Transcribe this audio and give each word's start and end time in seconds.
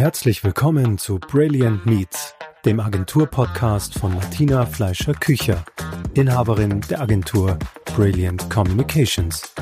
Herzlich 0.00 0.42
willkommen 0.42 0.96
zu 0.96 1.18
Brilliant 1.18 1.84
Meets, 1.84 2.34
dem 2.64 2.80
Agentur-Podcast 2.80 3.98
von 3.98 4.14
Martina 4.14 4.64
Fleischer-Kücher, 4.64 5.62
Inhaberin 6.14 6.80
der 6.88 7.02
Agentur 7.02 7.58
Brilliant 7.94 8.48
Communications. 8.48 9.54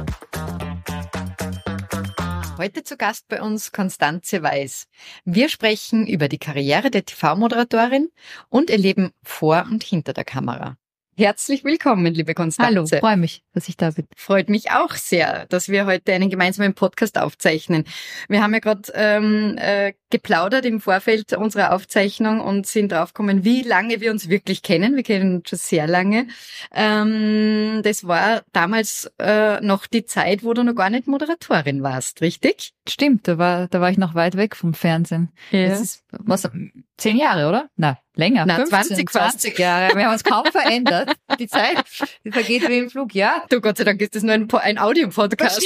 Heute 2.56 2.84
zu 2.84 2.96
Gast 2.96 3.26
bei 3.26 3.42
uns 3.42 3.72
Konstanze 3.72 4.40
Weiß. 4.40 4.86
Wir 5.24 5.48
sprechen 5.48 6.06
über 6.06 6.28
die 6.28 6.38
Karriere 6.38 6.92
der 6.92 7.04
TV-Moderatorin 7.04 8.08
und 8.48 8.70
ihr 8.70 8.78
Leben 8.78 9.10
vor 9.24 9.66
und 9.68 9.82
hinter 9.82 10.12
der 10.12 10.24
Kamera. 10.24 10.76
Herzlich 11.18 11.64
willkommen, 11.64 12.14
liebe 12.14 12.32
Konstanze. 12.32 12.76
Hallo, 12.76 12.86
freue 12.86 13.16
mich, 13.16 13.42
dass 13.52 13.68
ich 13.68 13.76
da 13.76 13.90
bin. 13.90 14.06
Freut 14.16 14.48
mich 14.48 14.70
auch 14.70 14.94
sehr, 14.94 15.46
dass 15.46 15.68
wir 15.68 15.84
heute 15.84 16.12
einen 16.12 16.30
gemeinsamen 16.30 16.74
Podcast 16.74 17.18
aufzeichnen. 17.18 17.86
Wir 18.28 18.40
haben 18.40 18.54
ja 18.54 18.60
gerade 18.60 18.82
ähm, 18.94 19.56
äh, 19.58 19.94
geplaudert 20.10 20.64
im 20.64 20.80
Vorfeld 20.80 21.32
unserer 21.32 21.72
Aufzeichnung 21.72 22.40
und 22.40 22.68
sind 22.68 22.92
draufgekommen, 22.92 23.44
wie 23.44 23.62
lange 23.62 24.00
wir 24.00 24.12
uns 24.12 24.28
wirklich 24.28 24.62
kennen. 24.62 24.94
Wir 24.94 25.02
kennen 25.02 25.38
uns 25.38 25.48
schon 25.48 25.58
sehr 25.58 25.88
lange. 25.88 26.28
Ähm, 26.72 27.80
das 27.82 28.06
war 28.06 28.44
damals 28.52 29.10
äh, 29.18 29.60
noch 29.60 29.88
die 29.88 30.04
Zeit, 30.04 30.44
wo 30.44 30.54
du 30.54 30.62
noch 30.62 30.76
gar 30.76 30.88
nicht 30.88 31.08
Moderatorin 31.08 31.82
warst, 31.82 32.20
richtig? 32.20 32.74
Stimmt, 32.88 33.28
da 33.28 33.38
war, 33.38 33.68
da 33.68 33.80
war 33.80 33.90
ich 33.90 33.98
noch 33.98 34.14
weit 34.14 34.36
weg 34.36 34.56
vom 34.56 34.74
Fernsehen. 34.74 35.30
Ja. 35.50 35.68
Das 35.68 35.80
ist, 35.80 36.04
was, 36.10 36.48
zehn 36.96 37.16
Jahre, 37.16 37.48
oder? 37.48 37.68
Na, 37.76 37.98
länger. 38.14 38.46
Na, 38.46 38.56
15, 38.56 38.70
20 38.70 39.10
fast. 39.10 39.40
20 39.40 39.58
Jahre. 39.58 39.94
Wir 39.94 40.04
haben 40.04 40.12
uns 40.12 40.24
kaum 40.24 40.44
verändert. 40.46 41.14
Die 41.38 41.46
Zeit, 41.46 41.82
die 42.24 42.32
vergeht 42.32 42.68
wie 42.68 42.78
im 42.78 42.90
Flug, 42.90 43.14
ja. 43.14 43.44
Du, 43.48 43.60
Gott 43.60 43.78
sei 43.78 43.84
Dank 43.84 44.00
ist 44.00 44.14
das 44.14 44.22
nur 44.22 44.34
ein, 44.34 44.50
ein 44.50 44.78
Audio-Podcast. 44.78 45.62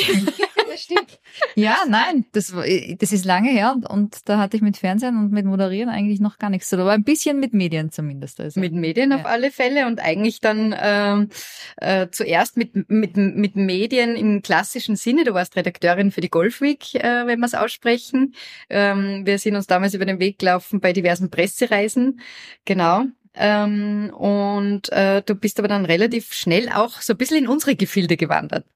Stimmt. 0.76 1.18
Ja, 1.54 1.76
nein, 1.88 2.24
das, 2.32 2.54
war- 2.54 2.64
das 2.98 3.12
ist 3.12 3.24
lange 3.24 3.50
her 3.50 3.72
und, 3.74 3.88
und 3.88 4.28
da 4.28 4.38
hatte 4.38 4.56
ich 4.56 4.62
mit 4.62 4.76
Fernsehen 4.76 5.16
und 5.18 5.32
mit 5.32 5.44
Moderieren 5.44 5.88
eigentlich 5.90 6.20
noch 6.20 6.38
gar 6.38 6.50
nichts 6.50 6.68
zu 6.68 6.76
tun. 6.76 6.82
Aber 6.82 6.92
ein 6.92 7.04
bisschen 7.04 7.40
mit 7.40 7.52
Medien 7.52 7.90
zumindest. 7.90 8.41
Also. 8.41 8.58
Mit 8.60 8.72
Medien 8.72 9.12
auf 9.12 9.20
Ja. 9.22 9.27
alle 9.27 9.50
Fälle 9.50 9.86
und 9.86 10.00
eigentlich 10.00 10.41
dann 10.41 10.74
ähm, 10.80 11.28
äh, 11.77 12.08
zuerst 12.10 12.56
mit, 12.56 12.88
mit, 12.91 13.16
mit 13.16 13.56
Medien 13.56 14.16
im 14.16 14.42
klassischen 14.42 14.97
Sinne. 14.97 15.24
Du 15.24 15.34
warst 15.34 15.56
Redakteurin 15.56 16.10
für 16.10 16.20
die 16.20 16.30
Golf 16.30 16.60
Week, 16.60 16.94
äh, 16.94 17.27
wenn 17.27 17.41
wir 17.41 17.47
es 17.47 17.54
aussprechen. 17.54 18.34
Ähm, 18.70 19.27
wir 19.27 19.38
sind 19.38 19.56
uns 19.56 19.66
damals 19.66 19.94
über 19.94 20.04
den 20.06 20.20
Weg 20.20 20.38
gelaufen 20.38 20.80
bei 20.80 20.92
diversen 20.92 21.30
Pressereisen. 21.30 22.20
Genau. 22.64 23.04
Ähm, 23.34 24.12
und 24.14 24.92
äh, 24.92 25.22
du 25.22 25.34
bist 25.34 25.58
aber 25.58 25.69
dann 25.69 25.84
relativ 25.86 26.32
schnell 26.34 26.69
auch 26.69 27.00
so 27.00 27.14
ein 27.14 27.16
bisschen 27.16 27.38
in 27.38 27.48
unsere 27.48 27.75
Gefilde 27.77 28.16
gewandert. 28.16 28.66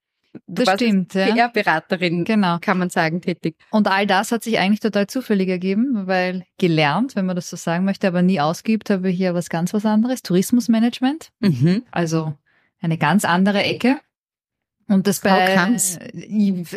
Du 0.47 0.65
das 0.65 0.75
stimmt, 0.75 1.15
ja. 1.15 1.49
PR-Beraterin, 1.49 2.25
Genau. 2.25 2.59
kann 2.61 2.79
man 2.79 2.91
sagen, 2.91 3.21
tätig. 3.21 3.57
Und 3.71 3.89
all 3.89 4.07
das 4.07 4.33
hat 4.33 4.43
sich 4.43 4.59
eigentlich 4.59 4.81
total 4.81 5.07
zufällig 5.07 5.49
ergeben, 5.49 6.07
weil 6.07 6.45
gelernt, 6.59 7.17
wenn 7.17 7.27
man 7.27 7.37
das 7.37 7.51
so 7.51 7.57
sagen 7.57 7.85
möchte, 7.85 8.07
aber 8.09 8.23
nie 8.23 8.41
ausgeübt, 8.41 8.91
habe 8.91 9.11
ich 9.11 9.17
hier 9.17 9.35
was 9.35 9.49
ganz 9.49 9.73
was 9.75 9.85
anderes. 9.87 10.23
Tourismusmanagement. 10.23 11.31
Mhm. 11.41 11.83
Also 11.91 12.35
eine 12.81 12.99
ganz 12.99 13.25
andere 13.25 13.63
Ecke. 13.63 13.99
Und 14.89 15.07
das 15.09 15.21
bei 15.21 15.55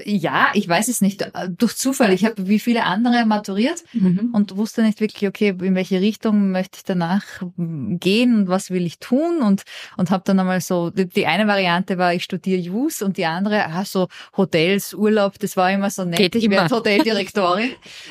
ja, 0.06 0.48
ich 0.54 0.68
weiß 0.68 0.88
es 0.88 1.02
nicht. 1.02 1.30
Durch 1.58 1.76
Zufall. 1.78 2.12
Ich 2.12 2.26
habe 2.26 2.48
wie 2.48 2.60
viele 2.60 2.84
andere 2.86 3.26
maturiert 3.26 3.84
Mhm. 3.94 4.30
und 4.34 4.58
wusste 4.58 4.82
nicht 4.82 5.00
wirklich, 5.00 5.28
okay, 5.28 5.50
in 5.62 5.76
welche 5.76 6.02
Richtung 6.02 6.52
möchte 6.52 6.78
ich 6.78 6.84
danach 6.84 7.24
gehen 7.58 8.36
und 8.36 8.48
was 8.48 8.72
will 8.72 8.86
ich 8.86 9.00
tun 9.00 9.42
und 9.42 9.64
und 9.98 10.10
habe 10.10 10.24
dann 10.26 10.40
einmal 10.40 10.62
so 10.62 10.90
die, 10.90 11.08
die 11.08 11.28
eine 11.28 11.48
Variante 11.48 11.98
war, 11.98 12.14
ich 12.14 12.24
studiere 12.24 12.60
Jus 12.60 13.02
und 13.02 13.18
die 13.18 13.26
andere, 13.26 13.66
ah, 13.68 13.86
so 13.86 14.08
Hotels, 14.36 14.94
Urlaub, 14.94 15.38
das 15.40 15.56
war 15.56 15.72
immer 15.72 15.90
so 15.90 16.04
nett. 16.04 16.18
Geht 16.18 16.36
ich 16.36 16.50
werde 16.50 16.74
Hoteldirektorin. 16.76 17.70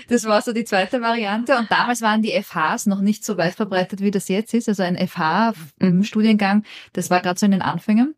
Das 0.09 0.25
war 0.25 0.43
so 0.43 0.53
die 0.53 0.65
zweite 0.65 1.01
Variante 1.01 1.57
und 1.57 1.71
damals 1.71 2.03
waren 2.03 2.23
die 2.23 2.33
FHs 2.41 2.87
noch 2.87 3.01
nicht 3.01 3.25
so 3.25 3.37
weit 3.37 3.55
verbreitet, 3.55 4.01
wie 4.01 4.11
das 4.11 4.29
jetzt 4.29 4.55
ist. 4.55 4.69
Also 4.69 4.83
ein 4.85 4.97
FH 4.97 5.55
Mhm. 5.81 6.03
Studiengang, 6.05 6.65
das 6.93 7.11
war 7.11 7.21
gerade 7.21 7.39
so 7.39 7.47
in 7.47 7.53
den 7.53 7.63
Anfängen. 7.63 8.15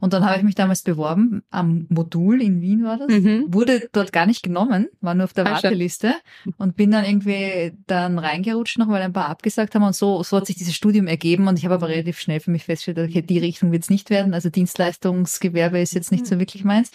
Und 0.00 0.12
dann 0.12 0.24
habe 0.24 0.36
ich 0.36 0.42
mich 0.42 0.54
damals 0.54 0.82
beworben 0.82 1.42
am 1.50 1.86
Modul 1.88 2.42
in 2.42 2.60
Wien 2.60 2.84
war 2.84 2.98
das. 2.98 3.08
Mhm. 3.08 3.46
Wurde 3.48 3.88
dort 3.92 4.12
gar 4.12 4.26
nicht 4.26 4.42
genommen, 4.42 4.88
war 5.00 5.14
nur 5.14 5.24
auf 5.24 5.32
der 5.32 5.46
Ah. 5.46 5.52
Warteliste. 5.52 6.14
Und 6.58 6.76
bin 6.76 6.90
dann 6.90 7.04
irgendwie 7.04 7.72
dann 7.86 8.18
reingerutscht 8.18 8.78
noch, 8.78 8.88
weil 8.88 9.02
ein 9.02 9.12
paar 9.12 9.28
abgesagt 9.28 9.74
haben. 9.74 9.82
Und 9.82 9.94
so, 9.94 10.22
so 10.22 10.36
hat 10.36 10.46
sich 10.46 10.56
dieses 10.56 10.74
Studium 10.74 11.06
ergeben. 11.06 11.48
Und 11.48 11.58
ich 11.58 11.64
habe 11.64 11.74
aber 11.74 11.88
relativ 11.88 12.18
schnell 12.18 12.40
für 12.40 12.50
mich 12.50 12.64
festgestellt, 12.64 13.08
okay, 13.08 13.22
die 13.22 13.38
Richtung 13.38 13.72
wird 13.72 13.82
es 13.84 13.90
nicht 13.90 14.10
werden, 14.10 14.34
also 14.34 14.50
Dienstleistungsgewerbe 14.50 15.80
ist 15.80 15.94
jetzt 15.94 16.12
nicht 16.12 16.26
so 16.26 16.38
wirklich 16.38 16.64
meins. 16.64 16.90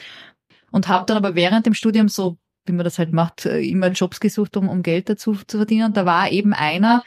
Und 0.72 0.88
habe 0.88 1.06
dann 1.06 1.18
aber 1.18 1.36
während 1.36 1.66
dem 1.66 1.74
Studium 1.74 2.10
so, 2.10 2.38
wie 2.66 2.74
man 2.74 2.84
das 2.84 3.00
halt 3.00 3.14
macht, 3.14 3.46
äh, 3.46 3.62
immer 3.62 3.88
Jobs 3.90 4.20
gesucht, 4.20 4.58
um, 4.58 4.68
um 4.68 4.84
Geld 4.84 5.10
dazu 5.10 5.34
zu 5.48 5.58
verdienen. 5.58 5.86
Und 5.88 5.98
da 5.98 6.06
war 6.06 6.30
eben 6.32 6.54
einer, 6.54 7.04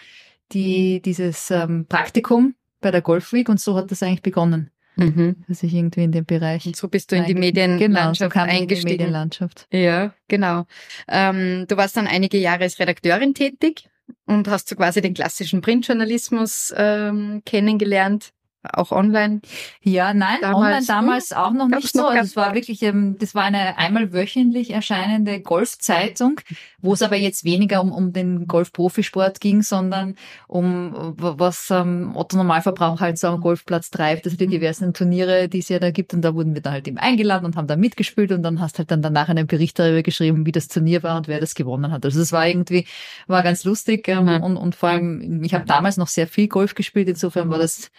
die 0.53 1.03
dieses 1.03 1.51
ähm, 1.51 1.87
Praktikum 1.87 2.55
bei 2.81 2.91
der 2.91 3.03
Golf 3.03 3.33
Week 3.33 3.49
und 3.49 3.61
so 3.61 3.77
hat 3.77 3.91
das 3.91 4.03
eigentlich 4.03 4.23
begonnen, 4.23 4.71
Mhm. 5.07 5.37
dass 5.49 5.63
ich 5.63 5.75
irgendwie 5.75 6.05
in 6.05 6.13
dem 6.13 6.25
Bereich 6.25 6.67
Und 6.67 6.77
so 6.77 6.89
bist 6.89 7.13
du 7.13 7.17
in 7.17 7.25
die 7.25 7.35
Medienlandschaft 7.35 7.81
genau, 7.81 8.13
so 8.15 8.27
ich 8.27 8.35
in 8.35 8.49
die 8.49 8.63
eingestiegen. 8.63 8.91
Medienlandschaft. 8.93 9.67
Ja, 9.73 10.15
genau. 10.29 10.67
Ähm, 11.09 11.67
du 11.69 11.77
warst 11.77 11.97
dann 11.97 12.07
einige 12.07 12.39
Jahre 12.39 12.63
als 12.63 12.79
Redakteurin 12.79 13.35
tätig 13.35 13.89
und 14.27 14.49
hast 14.49 14.69
so 14.69 14.77
quasi 14.77 15.01
den 15.01 15.15
klassischen 15.15 15.61
Printjournalismus 15.61 16.75
ähm, 16.77 17.43
kennengelernt, 17.45 18.33
auch 18.63 18.93
online. 18.93 19.41
Ja, 19.83 20.13
nein, 20.13 20.39
Damals, 20.43 20.57
online 20.57 20.87
damals 20.87 21.33
auch 21.33 21.53
noch 21.53 21.69
nicht 21.69 21.93
so. 21.93 22.03
noch 22.03 22.11
Also 22.11 22.23
es 22.25 22.37
war 22.37 22.55
wirklich, 22.55 22.83
ähm, 22.83 23.17
das 23.19 23.35
war 23.35 23.45
eine 23.45 23.79
einmal 23.79 24.13
wöchentlich 24.13 24.71
erscheinende 24.71 25.41
Golfzeitung, 25.41 26.41
wo 26.81 26.93
es 26.93 27.03
aber 27.03 27.17
jetzt 27.17 27.45
weniger 27.45 27.81
um, 27.81 27.91
um 27.93 28.13
den 28.13 28.47
Golf-Profisport 28.47 29.41
ging, 29.41 29.63
sondern 29.63 30.15
um 30.47 31.15
was 31.17 31.71
ähm, 31.71 32.13
Otto 32.15 32.37
Normalverbraucher 32.37 33.01
halt 33.01 33.19
so 33.19 33.29
am 33.29 33.41
Golfplatz 33.41 33.91
treibt, 33.91 34.27
also 34.27 34.37
die 34.37 34.47
diversen 34.47 34.93
Turniere, 34.93 35.49
die 35.49 35.59
es 35.61 35.69
ja 35.71 35.79
da 35.79 35.91
gibt. 35.91 36.13
Und 36.13 36.23
da 36.23 36.35
wurden 36.35 36.55
wir 36.55 36.61
dann 36.61 36.75
halt 36.75 36.87
eben 36.89 36.99
eingeladen 36.99 37.47
und 37.47 37.57
haben 37.57 37.67
da 37.67 37.77
mitgespielt 37.77 38.31
und 38.33 38.43
dann 38.43 38.61
hast 38.61 38.79
halt 38.79 38.91
dann 38.91 39.01
danach 39.03 39.29
einen 39.31 39.47
Bericht 39.47 39.79
darüber 39.79 40.03
geschrieben, 40.03 40.45
wie 40.47 40.53
das 40.53 40.69
Turnier 40.69 41.03
war 41.03 41.17
und 41.17 41.29
wer 41.29 41.41
das 41.41 41.55
gewonnen 41.55 41.91
hat. 41.93 42.05
Also 42.05 42.21
es 42.21 42.31
war 42.33 42.47
irgendwie, 42.47 42.87
war 43.27 43.43
ganz 43.43 43.65
lustig 43.65 44.07
ähm, 44.09 44.21
Mhm. 44.21 44.43
und, 44.43 44.57
und 44.59 44.75
vor 44.75 44.91
allem, 44.91 45.43
ich 45.43 45.55
habe 45.55 45.65
damals 45.65 45.97
noch 45.97 46.09
sehr 46.09 46.27
viel 46.27 46.47
Golf 46.49 46.75
gespielt, 46.75 47.09
insofern 47.09 47.49
war 47.51 47.59
das. 47.59 47.91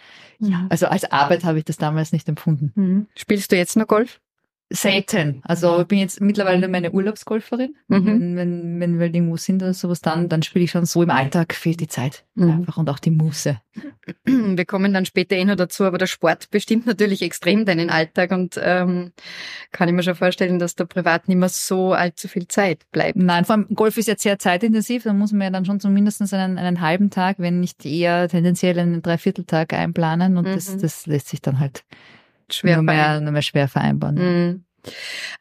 Also 0.70 0.86
als 0.86 1.04
Arbeit 1.10 1.44
habe 1.44 1.58
ich 1.58 1.64
das 1.64 1.76
damals 1.76 2.12
nicht 2.12 2.28
empfunden. 2.28 2.72
Mhm. 2.74 3.06
Spielst 3.16 3.52
du 3.52 3.56
jetzt 3.56 3.76
noch 3.76 3.86
Golf? 3.86 4.20
Selten. 4.74 5.40
Also 5.44 5.80
ich 5.82 5.86
bin 5.86 5.98
jetzt 5.98 6.20
mittlerweile 6.20 6.68
meine 6.68 6.92
Urlaubsgolferin. 6.92 7.76
Mhm. 7.88 8.06
Wenn, 8.06 8.36
wenn, 8.36 8.80
wenn 8.80 8.98
wir 8.98 9.06
irgendwo 9.06 9.36
sind 9.36 9.62
oder 9.62 9.74
sowas, 9.74 10.00
dann, 10.00 10.28
dann 10.28 10.42
spiele 10.42 10.64
ich 10.64 10.70
schon 10.70 10.86
so 10.86 11.02
im 11.02 11.10
Alltag 11.10 11.54
fehlt 11.54 11.80
die 11.80 11.88
Zeit. 11.88 12.24
Mhm. 12.34 12.50
Einfach 12.50 12.76
und 12.78 12.88
auch 12.88 12.98
die 12.98 13.10
Muße. 13.10 13.60
Wir 14.26 14.64
kommen 14.66 14.92
dann 14.92 15.06
später 15.06 15.36
eh 15.36 15.44
noch 15.44 15.56
dazu, 15.56 15.84
aber 15.84 15.96
der 15.96 16.06
Sport 16.06 16.50
bestimmt 16.50 16.86
natürlich 16.86 17.22
extrem 17.22 17.64
deinen 17.64 17.88
Alltag 17.88 18.30
und 18.32 18.60
ähm, 18.62 19.12
kann 19.70 19.88
ich 19.88 19.94
mir 19.94 20.02
schon 20.02 20.14
vorstellen, 20.14 20.58
dass 20.58 20.74
da 20.74 20.84
privat 20.84 21.28
nicht 21.28 21.38
mehr 21.38 21.48
so 21.48 21.92
allzu 21.92 22.28
viel 22.28 22.48
Zeit 22.48 22.90
bleibt. 22.90 23.16
Nein, 23.16 23.44
vor 23.44 23.54
allem 23.56 23.68
Golf 23.74 23.96
ist 23.96 24.08
jetzt 24.08 24.22
sehr 24.22 24.38
zeitintensiv, 24.38 25.04
da 25.04 25.12
muss 25.12 25.32
man 25.32 25.42
ja 25.42 25.50
dann 25.50 25.64
schon 25.64 25.80
zumindest 25.80 26.20
einen, 26.34 26.58
einen 26.58 26.80
halben 26.80 27.10
Tag, 27.10 27.36
wenn 27.38 27.60
nicht 27.60 27.86
eher 27.86 28.28
tendenziell 28.28 28.78
einen 28.78 29.02
Dreivierteltag 29.02 29.72
einplanen 29.72 30.36
und 30.36 30.46
das, 30.46 30.74
Mhm. 30.76 30.80
das 30.80 31.06
lässt 31.06 31.28
sich 31.28 31.40
dann 31.40 31.58
halt 31.58 31.84
Schwer 32.50 32.76
nur, 32.76 32.84
mehr, 32.84 33.20
nur 33.20 33.32
mehr 33.32 33.42
schwer 33.42 33.68
vereinbaren. 33.68 34.16
Mhm. 34.16 34.64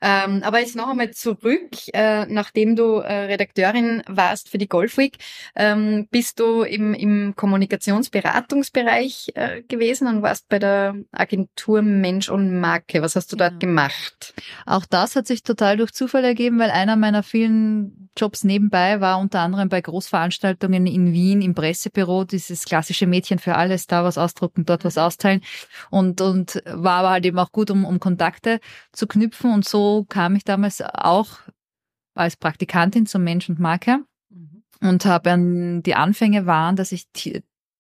Ähm, 0.02 0.42
aber 0.44 0.60
jetzt 0.60 0.76
noch 0.76 0.90
einmal 0.90 1.12
zurück, 1.12 1.70
äh, 1.94 2.26
nachdem 2.28 2.76
du 2.76 2.96
äh, 2.98 3.14
Redakteurin 3.26 4.04
warst 4.08 4.50
für 4.50 4.58
die 4.58 4.68
Golf 4.68 4.98
Week, 4.98 5.18
ähm, 5.56 6.08
bist 6.12 6.40
du 6.40 6.64
im, 6.64 6.94
im 6.94 7.36
Kommunikationsberatungsbereich 7.36 9.32
äh, 9.36 9.62
gewesen 9.64 10.08
und 10.08 10.22
warst 10.22 10.48
bei 10.50 10.60
der 10.60 10.96
Agentur 11.12 11.82
Mensch 11.82 12.30
und 12.30 12.60
Marke. 12.60 13.02
Was 13.02 13.16
hast 13.16 13.32
du 13.32 13.36
dort 13.36 13.60
Genau. 13.60 13.60
gemacht? 13.60 14.34
Auch 14.66 14.86
das 14.86 15.16
hat 15.16 15.28
sich 15.28 15.44
total 15.44 15.78
durch 15.78 15.92
Zufall 15.92 16.24
ergeben, 16.24 16.60
weil 16.60 16.72
einer 16.72 16.96
meiner 16.96 17.24
vielen 17.24 18.10
Jobs 18.18 18.44
nebenbei 18.44 19.00
war 19.02 19.20
unter 19.20 19.40
anderem 19.40 19.70
bei 19.70 19.82
Großveranstaltungen 19.82 20.86
in 20.86 21.14
Wien 21.14 21.42
im 21.42 21.56
Pressebüro, 21.56 22.26
dieses 22.26 22.66
klassische 22.66 23.08
Mädchen 23.08 23.40
für 23.40 23.56
alles, 23.56 23.88
da 23.88 24.04
was 24.04 24.18
ausdrucken, 24.18 24.66
dort 24.66 24.84
was 24.84 24.98
austeilen 24.98 25.42
und, 25.90 26.20
und 26.22 26.62
war 26.66 27.00
aber 27.00 27.10
halt 27.12 27.26
eben 27.26 27.40
auch 27.40 27.52
gut, 27.52 27.72
um, 27.72 27.86
um 27.86 28.00
Kontakte 28.00 28.60
zu 28.92 29.08
knüpfen 29.08 29.31
und 29.44 29.66
so 29.68 30.06
kam 30.10 30.36
ich 30.36 30.44
damals 30.44 30.82
auch 30.82 31.40
als 32.16 32.36
Praktikantin 32.36 33.06
zum 33.06 33.24
Mensch 33.24 33.50
und 33.50 33.60
Marke 33.60 34.00
und 34.82 35.06
habe 35.06 35.32
an 35.32 35.84
die 35.84 35.96
Anfänge 35.96 36.46
waren, 36.46 36.76
dass 36.76 36.92
ich 36.92 37.08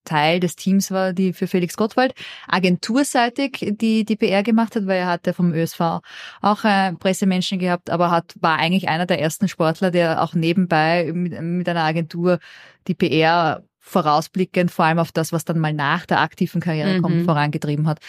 Teil 0.03 0.39
des 0.39 0.55
Teams 0.55 0.89
war, 0.91 1.13
die 1.13 1.31
für 1.33 1.47
Felix 1.47 1.77
Gottwald 1.77 2.13
agenturseitig 2.47 3.73
die, 3.79 4.03
die 4.03 4.15
PR 4.15 4.43
gemacht 4.43 4.75
hat, 4.75 4.87
weil 4.87 4.99
er 4.99 5.07
hatte 5.07 5.33
vom 5.33 5.53
ÖSV 5.53 5.99
auch 6.41 6.63
äh, 6.63 6.93
Pressemenschen 6.93 7.59
gehabt, 7.59 7.89
aber 7.89 8.09
hat, 8.09 8.33
war 8.39 8.57
eigentlich 8.57 8.89
einer 8.89 9.05
der 9.05 9.21
ersten 9.21 9.47
Sportler, 9.47 9.91
der 9.91 10.23
auch 10.23 10.33
nebenbei 10.33 11.11
mit, 11.13 11.39
mit 11.41 11.69
einer 11.69 11.83
Agentur 11.83 12.39
die 12.87 12.95
PR 12.95 13.63
vorausblickend, 13.79 14.71
vor 14.71 14.85
allem 14.85 14.99
auf 14.99 15.11
das, 15.11 15.33
was 15.33 15.45
dann 15.45 15.59
mal 15.59 15.73
nach 15.73 16.05
der 16.05 16.21
aktiven 16.21 16.61
Karriere 16.61 16.95
Mhm. 16.95 17.01
kommt, 17.01 17.23
vorangetrieben 17.25 17.87
hat. 17.87 17.99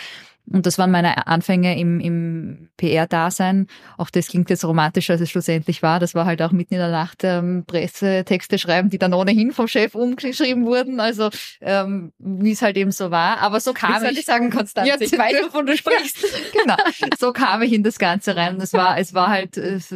Und 0.50 0.66
das 0.66 0.76
waren 0.76 0.90
meine 0.90 1.26
Anfänge 1.28 1.78
im, 1.78 2.00
im 2.00 2.68
PR-Dasein. 2.76 3.68
Auch 3.96 4.10
das 4.10 4.26
klingt 4.26 4.50
jetzt 4.50 4.64
romantischer, 4.64 5.14
als 5.14 5.22
es 5.22 5.30
schlussendlich 5.30 5.82
war. 5.82 6.00
Das 6.00 6.14
war 6.14 6.26
halt 6.26 6.42
auch 6.42 6.50
mitten 6.50 6.74
in 6.74 6.80
der 6.80 6.90
Nacht 6.90 7.22
ähm, 7.22 7.64
Pressetexte 7.66 8.58
schreiben, 8.58 8.90
die 8.90 8.98
dann 8.98 9.14
ohnehin 9.14 9.52
vom 9.52 9.68
Chef 9.68 9.94
umgeschrieben 9.94 10.66
wurden. 10.66 10.98
Also 10.98 11.30
ähm, 11.60 12.12
wie 12.18 12.52
es 12.52 12.60
halt 12.60 12.76
eben 12.76 12.90
so 12.90 13.10
war. 13.10 13.38
Aber 13.38 13.60
so 13.60 13.72
kam 13.72 14.04
ich. 14.04 14.10
ich. 14.10 14.18
ich 14.20 14.24
sagen, 14.24 14.50
Konstanze, 14.50 14.90
ja, 14.90 14.96
ich 15.00 15.16
weiß, 15.16 15.44
wovon 15.44 15.66
du 15.66 15.76
sprichst. 15.76 16.18
genau. 16.52 16.76
So 17.18 17.32
kam 17.32 17.62
ich 17.62 17.72
in 17.72 17.84
das 17.84 17.98
Ganze 17.98 18.34
rein. 18.36 18.56
Und 18.56 18.62
es 18.62 18.72
war, 18.72 18.98
es 18.98 19.14
war 19.14 19.28
halt, 19.28 19.56
es, 19.56 19.94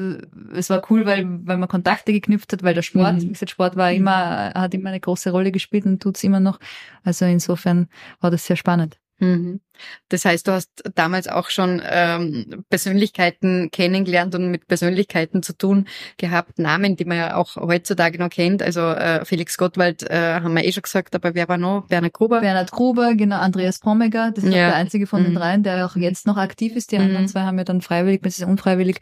es 0.55 0.71
war 0.71 0.83
cool, 0.91 1.07
weil, 1.07 1.27
weil 1.45 1.57
man 1.57 1.69
Kontakte 1.69 2.13
geknüpft 2.13 2.53
hat, 2.53 2.63
weil 2.63 2.75
der 2.75 2.83
Sport, 2.83 3.15
mhm. 3.15 3.23
wie 3.23 3.29
gesagt, 3.29 3.51
Sport 3.51 3.77
war 3.77 3.91
immer, 3.93 4.53
hat 4.55 4.75
immer 4.75 4.91
eine 4.91 5.01
große 5.01 5.31
Rolle 5.31 5.51
gespielt 5.51 5.87
und 5.87 6.01
tut's 6.01 6.23
immer 6.23 6.41
noch. 6.41 6.61
Also 7.03 7.25
insofern 7.25 7.89
war 8.21 8.31
das 8.31 8.47
sehr 8.47 8.57
spannend. 8.57 8.99
Mhm. 9.19 9.61
Das 10.09 10.25
heißt, 10.25 10.47
du 10.47 10.53
hast 10.53 10.83
damals 10.95 11.29
auch 11.29 11.51
schon 11.51 11.83
ähm, 11.85 12.65
Persönlichkeiten 12.69 13.71
kennengelernt 13.71 14.35
und 14.35 14.51
mit 14.51 14.67
Persönlichkeiten 14.67 15.43
zu 15.43 15.57
tun 15.57 15.87
gehabt, 16.17 16.59
Namen, 16.59 16.97
die 16.97 17.05
man 17.05 17.19
ja 17.19 17.37
auch 17.37 17.57
heutzutage 17.57 18.19
noch 18.19 18.31
kennt. 18.31 18.63
Also 18.63 18.81
äh, 18.81 19.25
Felix 19.25 19.59
Gottwald 19.59 20.03
äh, 20.09 20.41
haben 20.41 20.55
wir 20.55 20.65
eh 20.65 20.73
schon 20.73 20.83
gesagt, 20.83 21.15
aber 21.15 21.35
wer 21.35 21.49
war 21.49 21.59
noch? 21.59 21.87
Bernhard 21.89 22.15
Gruber? 22.15 22.41
Bernhard 22.41 22.71
Gruber, 22.73 23.15
genau, 23.15 23.37
Andreas 23.37 23.79
Prommeger, 23.79 24.33
das 24.33 24.45
ist 24.45 24.51
ja. 24.51 24.69
der 24.69 24.75
einzige 24.77 25.07
von 25.07 25.21
mhm. 25.21 25.27
den 25.27 25.35
dreien, 25.35 25.63
der 25.63 25.87
auch 25.87 25.97
jetzt 25.97 26.27
noch 26.27 26.37
aktiv 26.37 26.75
ist. 26.77 26.93
Die 26.93 26.99
anderen 26.99 27.23
mhm. 27.23 27.29
zwei 27.29 27.41
haben 27.41 27.59
ja 27.59 27.65
dann 27.65 27.81
freiwillig, 27.81 28.23
bis 28.23 28.43
unfreiwillig 28.43 28.99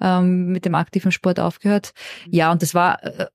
ähm, 0.00 0.46
mit 0.46 0.64
dem 0.64 0.74
aktiven 0.74 1.12
Sport 1.12 1.40
aufgehört. 1.40 1.92
Ja, 2.28 2.52
und 2.52 2.62
das 2.62 2.74
war 2.74 3.02
äh, 3.04 3.26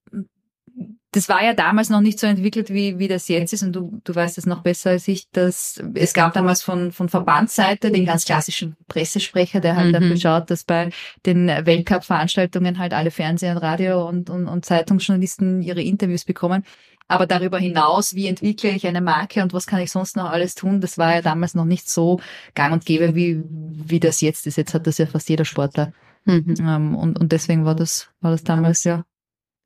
das 1.13 1.27
war 1.27 1.43
ja 1.43 1.53
damals 1.53 1.89
noch 1.89 1.99
nicht 1.99 2.19
so 2.19 2.27
entwickelt, 2.27 2.69
wie, 2.69 2.97
wie 2.97 3.09
das 3.09 3.27
jetzt 3.27 3.51
ist. 3.51 3.63
Und 3.63 3.73
du, 3.73 3.99
du 4.05 4.15
weißt 4.15 4.37
es 4.37 4.45
noch 4.45 4.61
besser 4.61 4.91
als 4.91 5.09
ich, 5.09 5.29
dass 5.31 5.81
es 5.93 6.13
gab 6.13 6.33
damals 6.33 6.63
von, 6.63 6.93
von 6.93 7.09
Verbandsseite 7.09 7.91
den 7.91 8.05
ganz 8.05 8.23
klassischen 8.23 8.77
Pressesprecher, 8.87 9.59
der 9.59 9.75
halt 9.75 9.89
mhm. 9.89 9.93
dafür 9.93 10.17
schaut, 10.17 10.49
dass 10.49 10.63
bei 10.63 10.89
den 11.25 11.47
Weltcup-Veranstaltungen 11.47 12.79
halt 12.79 12.93
alle 12.93 13.11
Fernseh- 13.11 13.51
und 13.51 13.57
Radio- 13.57 14.07
und, 14.07 14.29
und, 14.29 14.47
und 14.47 14.63
Zeitungsjournalisten 14.63 15.61
ihre 15.61 15.81
Interviews 15.81 16.23
bekommen. 16.23 16.63
Aber 17.09 17.27
darüber 17.27 17.59
hinaus, 17.59 18.15
wie 18.15 18.27
entwickle 18.27 18.69
ich 18.69 18.87
eine 18.87 19.01
Marke 19.01 19.43
und 19.43 19.51
was 19.51 19.67
kann 19.67 19.81
ich 19.81 19.91
sonst 19.91 20.15
noch 20.15 20.29
alles 20.29 20.55
tun, 20.55 20.79
das 20.79 20.97
war 20.97 21.15
ja 21.15 21.21
damals 21.21 21.55
noch 21.55 21.65
nicht 21.65 21.89
so 21.89 22.21
gang 22.55 22.71
und 22.71 22.85
gäbe, 22.85 23.15
wie, 23.15 23.43
wie 23.49 23.99
das 23.99 24.21
jetzt 24.21 24.47
ist. 24.47 24.55
Jetzt 24.55 24.73
hat 24.73 24.87
das 24.87 24.97
ja 24.97 25.07
fast 25.07 25.27
jeder 25.27 25.43
Sportler. 25.43 25.91
Mhm. 26.23 26.55
Ähm, 26.59 26.95
und, 26.95 27.19
und 27.19 27.33
deswegen 27.33 27.65
war 27.65 27.75
das, 27.75 28.07
war 28.21 28.31
das 28.31 28.45
damals 28.45 28.85
ja 28.85 29.03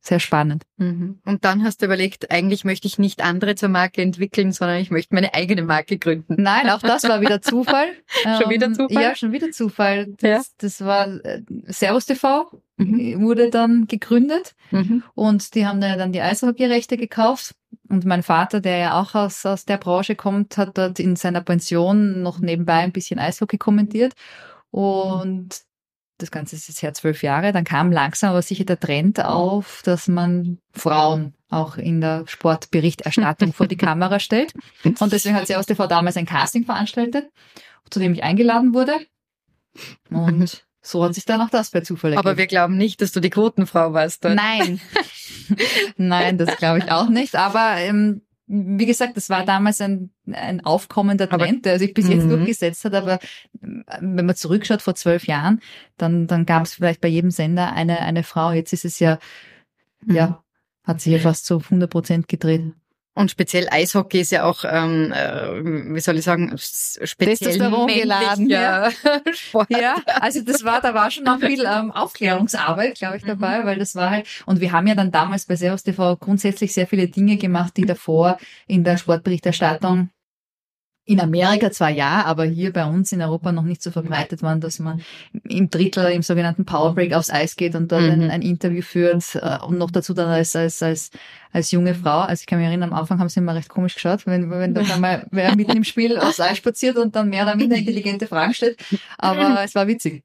sehr 0.05 0.19
spannend. 0.19 0.63
Mhm. 0.77 1.19
Und 1.25 1.45
dann 1.45 1.63
hast 1.63 1.81
du 1.81 1.85
überlegt, 1.85 2.31
eigentlich 2.31 2.63
möchte 2.63 2.87
ich 2.87 2.99
nicht 2.99 3.23
andere 3.23 3.55
zur 3.55 3.69
Marke 3.69 4.01
entwickeln, 4.01 4.51
sondern 4.51 4.77
ich 4.77 4.91
möchte 4.91 5.15
meine 5.15 5.33
eigene 5.33 5.63
Marke 5.63 5.97
gründen. 5.97 6.35
Nein, 6.37 6.69
auch 6.69 6.81
das 6.81 7.03
war 7.03 7.21
wieder 7.21 7.41
Zufall. 7.41 7.87
schon 8.23 8.49
wieder 8.49 8.67
ähm, 8.67 8.75
Zufall? 8.75 9.03
Ja, 9.03 9.15
schon 9.15 9.31
wieder 9.31 9.51
Zufall. 9.51 10.07
Das, 10.19 10.29
ja. 10.29 10.41
das 10.59 10.81
war 10.81 11.07
äh, 11.25 11.41
Servus 11.67 12.05
TV, 12.05 12.51
mhm. 12.77 13.21
wurde 13.21 13.49
dann 13.49 13.87
gegründet 13.87 14.53
mhm. 14.71 15.03
und 15.15 15.55
die 15.55 15.65
haben 15.65 15.81
dann 15.81 16.11
die 16.11 16.21
Eishockeyrechte 16.21 16.97
gekauft. 16.97 17.55
Und 17.89 18.05
mein 18.05 18.23
Vater, 18.23 18.61
der 18.61 18.77
ja 18.77 19.01
auch 19.01 19.15
aus, 19.15 19.45
aus 19.45 19.65
der 19.65 19.77
Branche 19.77 20.15
kommt, 20.15 20.57
hat 20.57 20.77
dort 20.77 20.99
in 20.99 21.15
seiner 21.15 21.41
Pension 21.41 22.21
noch 22.21 22.39
nebenbei 22.39 22.79
ein 22.79 22.91
bisschen 22.91 23.19
Eishockey 23.19 23.57
kommentiert. 23.57 24.13
Und 24.71 25.61
das 26.17 26.31
Ganze 26.31 26.55
ist 26.55 26.67
jetzt 26.67 26.81
her 26.81 26.93
zwölf 26.93 27.23
Jahre, 27.23 27.51
dann 27.51 27.63
kam 27.63 27.91
langsam 27.91 28.31
aber 28.31 28.41
sicher 28.41 28.63
der 28.63 28.79
Trend 28.79 29.23
auf, 29.23 29.81
dass 29.83 30.07
man 30.07 30.59
Frauen 30.73 31.33
auch 31.49 31.77
in 31.77 32.01
der 32.01 32.23
Sportberichterstattung 32.27 33.53
vor 33.53 33.67
die 33.67 33.77
Kamera 33.77 34.19
stellt. 34.19 34.53
Und 34.83 35.11
deswegen 35.11 35.35
hat 35.35 35.47
Servus 35.47 35.65
TV 35.65 35.87
damals 35.87 36.17
ein 36.17 36.25
Casting 36.25 36.65
veranstaltet, 36.65 37.29
zu 37.89 37.99
dem 37.99 38.13
ich 38.13 38.23
eingeladen 38.23 38.73
wurde. 38.73 38.93
Und 40.09 40.65
so 40.81 41.03
hat 41.03 41.15
sich 41.15 41.25
dann 41.25 41.41
auch 41.41 41.49
das 41.49 41.71
bei 41.71 41.81
Zufall 41.81 42.13
ergeben. 42.13 42.27
Aber 42.27 42.37
wir 42.37 42.47
glauben 42.47 42.77
nicht, 42.77 43.01
dass 43.01 43.11
du 43.11 43.19
die 43.19 43.29
Quotenfrau 43.29 43.93
warst. 43.93 44.23
Dort. 44.23 44.35
Nein. 44.35 44.79
Nein, 45.97 46.37
das 46.37 46.57
glaube 46.57 46.79
ich 46.79 46.91
auch 46.91 47.09
nicht. 47.09 47.35
Aber 47.35 47.77
ähm, 47.77 48.21
wie 48.47 48.85
gesagt, 48.85 49.17
das 49.17 49.29
war 49.29 49.43
damals 49.43 49.81
ein, 49.81 50.11
ein 50.31 50.63
aufkommender 50.63 51.27
Trend, 51.27 51.65
der 51.65 51.79
sich 51.79 51.93
bis 51.93 52.07
jetzt 52.07 52.25
mhm. 52.25 52.29
durchgesetzt 52.29 52.85
hat. 52.85 52.93
Aber 52.93 53.13
äh, 53.13 53.19
wenn 53.99 54.25
man 54.25 54.35
zurückschaut 54.35 54.81
vor 54.81 54.95
zwölf 54.95 55.25
Jahren, 55.25 55.61
dann, 55.97 56.27
dann 56.27 56.45
gab 56.45 56.63
es 56.63 56.75
vielleicht 56.75 57.01
bei 57.01 57.07
jedem 57.07 57.31
Sender 57.31 57.73
eine, 57.73 57.99
eine 57.99 58.23
Frau. 58.23 58.51
Jetzt 58.51 58.73
ist 58.73 58.85
es 58.85 58.99
ja, 58.99 59.17
mhm. 60.05 60.15
ja, 60.15 60.43
hat 60.83 61.01
sich 61.01 61.13
ja 61.13 61.19
fast 61.19 61.45
zu 61.45 61.57
100 61.59 61.89
Prozent 61.89 62.27
gedreht. 62.27 62.73
Und 63.15 63.31
speziell 63.31 63.67
Eishockey 63.71 64.19
ist 64.19 64.31
ja 64.31 64.43
auch, 64.43 64.65
ähm, 64.67 65.13
äh, 65.13 65.93
wie 65.95 66.01
soll 66.01 66.17
ich 66.17 66.25
sagen, 66.25 66.53
speziell 66.57 67.57
geladen. 67.57 68.49
Ja. 68.49 68.91
Sport. 69.33 69.69
ja, 69.69 69.95
also 70.19 70.41
das 70.41 70.65
war, 70.65 70.81
da 70.81 70.93
war 70.93 71.09
schon 71.09 71.23
noch 71.23 71.39
viel 71.39 71.65
ähm, 71.65 71.91
Aufklärungsarbeit, 71.91 72.95
glaube 72.95 73.15
ich, 73.15 73.23
mhm. 73.23 73.27
dabei, 73.29 73.61
mhm. 73.61 73.65
weil 73.67 73.79
das 73.79 73.95
war 73.95 74.09
halt, 74.09 74.27
und 74.45 74.59
wir 74.59 74.73
haben 74.73 74.85
ja 74.85 74.95
dann 74.95 75.11
damals 75.11 75.45
bei 75.45 75.55
Servus 75.55 75.83
TV 75.83 76.17
grundsätzlich 76.17 76.73
sehr 76.73 76.87
viele 76.87 77.07
Dinge 77.07 77.37
gemacht, 77.37 77.77
die 77.77 77.85
davor 77.85 78.37
in 78.67 78.83
der 78.83 78.97
Sportberichterstattung 78.97 80.09
in 81.07 81.19
Amerika 81.19 81.71
zwar 81.71 81.91
ja, 81.91 82.25
aber 82.25 82.45
hier 82.45 82.73
bei 82.73 82.83
uns 82.85 83.11
in 83.11 83.21
Europa 83.21 83.51
noch 83.51 83.63
nicht 83.63 83.83
so 83.83 83.91
verbreitet 83.91 84.41
waren, 84.41 84.59
dass 84.59 84.79
man 84.79 85.01
im 85.47 85.69
Drittel, 85.69 86.11
im 86.11 86.23
sogenannten 86.23 86.65
Powerbreak 86.65 87.13
aufs 87.13 87.29
Eis 87.29 87.55
geht 87.55 87.75
und 87.75 87.91
dort 87.91 88.01
mhm. 88.01 88.09
ein, 88.09 88.31
ein, 88.31 88.41
Interview 88.41 88.81
führt 88.81 89.35
äh, 89.35 89.59
und 89.63 89.77
noch 89.77 89.91
dazu 89.91 90.15
dann 90.15 90.29
als, 90.29 90.55
als, 90.55 90.81
als, 90.81 91.11
als 91.51 91.69
junge 91.69 91.93
Frau. 91.93 92.21
Also 92.21 92.41
ich 92.41 92.47
kann 92.47 92.57
mich 92.57 92.67
erinnern, 92.67 92.91
am 92.91 92.99
Anfang 92.99 93.19
haben 93.19 93.29
sie 93.29 93.39
immer 93.39 93.53
recht 93.53 93.69
komisch 93.69 93.93
geschaut, 93.93 94.25
wenn, 94.25 94.49
wenn 94.49 94.73
da 94.73 94.97
mal 94.97 95.27
wer 95.29 95.55
mitten 95.55 95.77
im 95.77 95.83
Spiel 95.83 96.17
aufs 96.17 96.39
Eis 96.39 96.57
spaziert 96.57 96.97
und 96.97 97.15
dann 97.15 97.29
mehr 97.29 97.43
oder 97.43 97.55
minder 97.55 97.75
intelligente 97.75 98.25
Fragen 98.25 98.55
stellt. 98.55 98.77
Aber 99.19 99.63
es 99.63 99.75
war 99.75 99.87
witzig. 99.87 100.23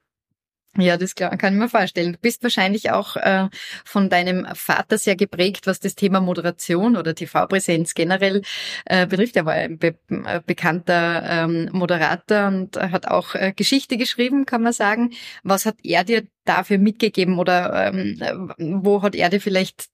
Ja, 0.76 0.96
das 0.96 1.16
kann 1.16 1.34
ich 1.34 1.58
mir 1.58 1.68
vorstellen. 1.68 2.12
Du 2.12 2.18
bist 2.18 2.44
wahrscheinlich 2.44 2.92
auch 2.92 3.16
äh, 3.16 3.48
von 3.84 4.08
deinem 4.08 4.46
Vater 4.54 4.98
sehr 4.98 5.16
geprägt, 5.16 5.66
was 5.66 5.80
das 5.80 5.96
Thema 5.96 6.20
Moderation 6.20 6.96
oder 6.96 7.12
TV-Präsenz 7.12 7.94
generell 7.94 8.42
äh, 8.84 9.04
betrifft. 9.08 9.34
Er 9.34 9.46
war 9.46 9.54
ein 9.54 9.78
be 9.78 9.98
äh, 10.08 10.40
bekannter 10.46 11.24
ähm, 11.26 11.70
Moderator 11.72 12.46
und 12.46 12.76
hat 12.76 13.08
auch 13.08 13.34
äh, 13.34 13.52
Geschichte 13.52 13.96
geschrieben, 13.96 14.46
kann 14.46 14.62
man 14.62 14.72
sagen. 14.72 15.12
Was 15.42 15.66
hat 15.66 15.76
er 15.82 16.04
dir 16.04 16.22
dafür 16.44 16.78
mitgegeben 16.78 17.40
oder 17.40 17.88
ähm, 17.88 18.52
wo 18.58 19.02
hat 19.02 19.16
er 19.16 19.28
dir 19.28 19.40
vielleicht 19.40 19.88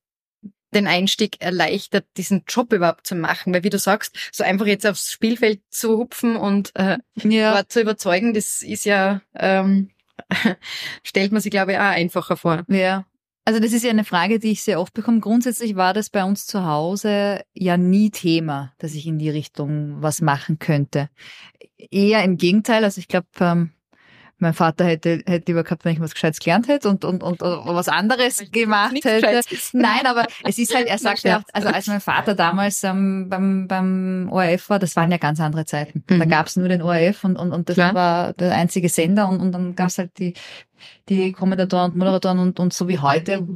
den 0.75 0.87
Einstieg 0.87 1.41
erleichtert, 1.41 2.05
diesen 2.19 2.45
Job 2.47 2.75
überhaupt 2.75 3.07
zu 3.07 3.15
machen? 3.15 3.55
Weil 3.55 3.65
wie 3.65 3.71
du 3.71 3.79
sagst, 3.79 4.15
so 4.31 4.45
einfach 4.45 4.67
jetzt 4.67 4.87
aufs 4.87 5.11
Spielfeld 5.11 5.63
zu 5.71 5.97
hupfen 5.97 6.37
und 6.37 6.73
äh, 6.75 6.99
ja. 7.15 7.67
zu 7.67 7.81
überzeugen, 7.81 8.35
das 8.35 8.63
ist 8.63 8.85
ja 8.85 9.23
ähm, 9.35 9.89
stellt 11.03 11.33
man 11.33 11.41
sich, 11.41 11.51
glaube 11.51 11.73
ich, 11.73 11.79
auch 11.79 11.83
einfacher 11.83 12.37
vor. 12.37 12.65
Ja. 12.69 13.05
Also 13.45 13.61
das 13.61 13.73
ist 13.73 13.85
ja 13.85 13.91
eine 13.91 14.05
Frage, 14.05 14.41
die 14.41 14.51
ich 14.51 14.63
sehr 14.63 14.81
oft 14.81 14.93
bekomme. 14.93 15.21
Grundsätzlich 15.21 15.77
war 15.77 15.95
das 15.95 16.11
bei 16.11 16.25
uns 16.25 16.47
zu 16.47 16.65
Hause 16.65 17.43
ja 17.55 17.77
nie 17.77 18.11
Thema, 18.11 18.73
dass 18.79 18.95
ich 18.95 19.07
in 19.07 19.19
die 19.19 19.31
Richtung 19.31 20.03
was 20.03 20.21
machen 20.21 20.59
könnte. 20.59 21.11
Eher 21.79 22.25
im 22.25 22.39
Gegenteil. 22.39 22.83
Also 22.83 22.99
ich 22.99 23.07
glaube, 23.07 23.29
ähm, 23.39 23.71
mein 24.39 24.53
Vater 24.53 24.85
hätte, 24.85 25.23
hätte 25.27 25.45
lieber 25.47 25.65
gehabt, 25.65 25.85
wenn 25.85 25.95
ich 25.95 26.01
was 26.01 26.13
Gescheites 26.13 26.41
gelernt 26.41 26.69
hätte 26.69 26.89
und, 26.89 27.05
und, 27.05 27.23
und, 27.23 27.43
und 27.43 27.75
was 27.75 27.89
anderes 27.89 28.43
gemacht 28.51 28.95
hätte. 29.05 29.41
Nein, 29.73 30.05
aber 30.07 30.27
es 30.45 30.59
ist 30.59 30.75
halt, 30.75 30.89
er 30.89 30.99
sagt 31.07 31.23
ja, 31.23 31.43
also 31.53 31.69
als 31.69 31.87
mein 31.87 32.01
Vater 32.01 32.35
damals 32.35 32.85
ähm, 32.85 33.29
beim, 33.29 33.67
beim 33.67 34.29
ORF 34.31 34.69
war, 34.69 34.79
das 34.79 34.95
waren 34.97 35.11
ja 35.11 35.17
ganz 35.17 35.41
andere 35.41 35.65
Zeiten. 35.65 36.05
Mhm. 36.09 36.19
Da 36.19 36.25
gab 36.27 36.47
es 36.47 36.57
nur 36.57 36.69
den 36.69 36.83
ORF 36.83 37.25
und, 37.25 37.37
und, 37.37 37.53
und 37.53 37.69
das 37.69 37.77
Klar. 37.77 37.95
war 37.95 38.33
der 38.35 38.55
einzige 38.55 38.89
Sender 38.89 39.29
und, 39.29 39.41
und 39.41 39.53
dann 39.53 39.75
gab 39.75 39.89
es 39.89 39.99
halt 39.99 40.19
die, 40.19 40.35
die 41.09 41.33
Kommentatoren 41.33 41.93
und 41.93 41.99
Moderatoren 41.99 42.39
und, 42.39 42.61
und 42.61 42.73
so 42.73 42.89
wie 42.89 42.99
heute, 42.99 43.47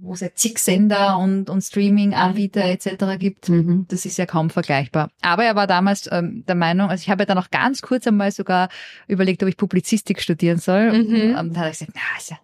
wo 0.00 0.12
es 0.12 0.20
ja 0.20 0.28
zig 0.34 0.58
Sender 0.58 1.18
und, 1.18 1.48
und 1.48 1.62
Streaming-Anbieter 1.62 2.64
etc. 2.64 3.18
gibt. 3.18 3.48
Mhm. 3.48 3.86
Das 3.88 4.04
ist 4.04 4.18
ja 4.18 4.26
kaum 4.26 4.50
vergleichbar. 4.50 5.10
Aber 5.22 5.44
er 5.44 5.56
war 5.56 5.66
damals 5.66 6.08
ähm, 6.10 6.44
der 6.46 6.54
Meinung, 6.54 6.90
also 6.90 7.02
ich 7.02 7.10
habe 7.10 7.22
ja 7.22 7.26
dann 7.26 7.38
auch 7.38 7.50
ganz 7.50 7.82
kurz 7.82 8.06
einmal 8.06 8.30
sogar 8.30 8.68
überlegt, 9.08 9.42
ob 9.42 9.48
ich 9.48 9.56
Publizistik 9.56 10.20
studieren 10.20 10.58
soll. 10.58 10.92
Mhm. 10.92 11.36
Und 11.36 11.54
da 11.54 11.60
hat 11.60 11.66
er 11.66 11.70
gesagt, 11.70 11.92
na, 11.94 12.00
also, 12.14 12.36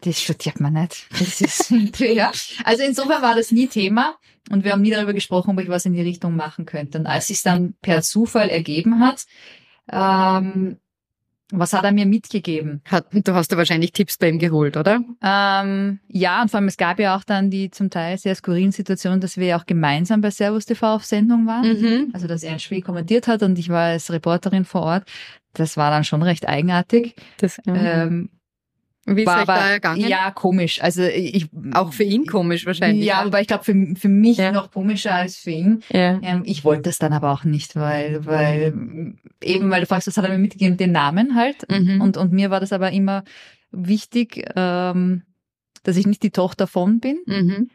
das 0.00 0.20
studiert 0.20 0.60
man 0.60 0.74
nicht. 0.74 1.08
Das 1.18 1.40
ist, 1.40 1.70
ja. 2.00 2.30
Also 2.64 2.82
insofern 2.84 3.22
war 3.22 3.34
das 3.34 3.50
nie 3.50 3.66
Thema 3.66 4.16
und 4.50 4.64
wir 4.64 4.72
haben 4.72 4.82
nie 4.82 4.90
darüber 4.90 5.12
gesprochen, 5.12 5.50
ob 5.50 5.60
ich 5.60 5.68
was 5.68 5.86
in 5.86 5.92
die 5.92 6.02
Richtung 6.02 6.36
machen 6.36 6.66
könnte. 6.66 6.98
Und 6.98 7.06
als 7.06 7.30
es 7.30 7.42
dann 7.42 7.74
per 7.82 8.02
Zufall 8.02 8.48
ergeben 8.48 9.00
hat, 9.00 9.26
ähm, 9.90 10.78
was 11.50 11.72
hat 11.72 11.84
er 11.84 11.92
mir 11.92 12.06
mitgegeben? 12.06 12.82
Hat, 12.90 13.06
du 13.12 13.34
hast 13.34 13.50
ja 13.50 13.56
wahrscheinlich 13.56 13.92
Tipps 13.92 14.18
bei 14.18 14.28
ihm 14.28 14.38
geholt, 14.38 14.76
oder? 14.76 15.00
Ähm, 15.22 15.98
ja, 16.08 16.42
und 16.42 16.50
vor 16.50 16.58
allem 16.58 16.68
es 16.68 16.76
gab 16.76 16.98
ja 16.98 17.16
auch 17.16 17.24
dann 17.24 17.50
die 17.50 17.70
zum 17.70 17.90
Teil 17.90 18.18
sehr 18.18 18.34
skurrilen 18.34 18.72
Situationen, 18.72 19.20
dass 19.20 19.36
wir 19.36 19.46
ja 19.46 19.58
auch 19.58 19.66
gemeinsam 19.66 20.20
bei 20.20 20.30
Servus 20.30 20.66
TV 20.66 20.94
auf 20.94 21.04
Sendung 21.04 21.46
waren. 21.46 21.66
Mhm. 21.66 22.10
Also 22.12 22.26
dass 22.26 22.42
er 22.42 22.52
ein 22.52 22.60
Spiel 22.60 22.82
kommentiert 22.82 23.28
hat 23.28 23.42
und 23.42 23.58
ich 23.58 23.70
war 23.70 23.86
als 23.86 24.12
Reporterin 24.12 24.64
vor 24.64 24.82
Ort. 24.82 25.04
Das 25.54 25.76
war 25.76 25.90
dann 25.90 26.04
schon 26.04 26.22
recht 26.22 26.46
eigenartig. 26.46 27.14
Das, 27.38 27.58
ähm, 27.66 28.28
Wie 29.16 29.22
ist 29.22 29.26
war 29.26 29.40
euch 29.40 29.46
da 29.46 29.70
ergangen? 29.70 30.06
ja 30.08 30.30
komisch. 30.30 30.82
Also 30.82 31.02
ich 31.02 31.48
Auch 31.72 31.92
für 31.92 32.04
ihn 32.04 32.26
komisch 32.26 32.66
wahrscheinlich. 32.66 33.04
Ja, 33.04 33.22
aber 33.22 33.40
ich 33.40 33.46
glaube 33.46 33.64
für, 33.64 33.74
für 33.96 34.08
mich 34.08 34.36
Ja. 34.36 34.52
noch 34.52 34.70
komischer 34.70 35.14
als 35.14 35.36
für 35.36 35.50
ihn. 35.50 35.82
ja. 35.90 36.18
Ähm, 36.22 36.42
ich 36.44 36.64
wollte 36.64 36.82
das 36.82 36.98
dann 36.98 37.12
aber 37.12 37.32
auch 37.32 37.44
nicht, 37.44 37.74
weil, 37.76 38.24
weil 38.26 39.14
eben, 39.42 39.70
weil 39.70 39.80
du 39.80 39.86
fragst, 39.86 40.06
was 40.08 40.16
hat 40.16 40.24
er 40.24 40.30
mir 40.32 40.38
mitgegeben, 40.38 40.76
den 40.76 40.92
Namen 40.92 41.34
halt. 41.34 41.66
Mhm. 41.70 42.00
Und, 42.00 42.16
und 42.16 42.32
mir 42.32 42.50
war 42.50 42.60
das 42.60 42.72
aber 42.72 42.90
immer 42.92 43.24
wichtig, 43.70 44.44
ähm, 44.56 45.22
dass 45.82 45.96
ich 45.96 46.06
nicht 46.06 46.22
die 46.22 46.30
Tochter 46.30 46.66
von 46.66 47.00
bin, 47.00 47.18
Mhm. 47.26 47.70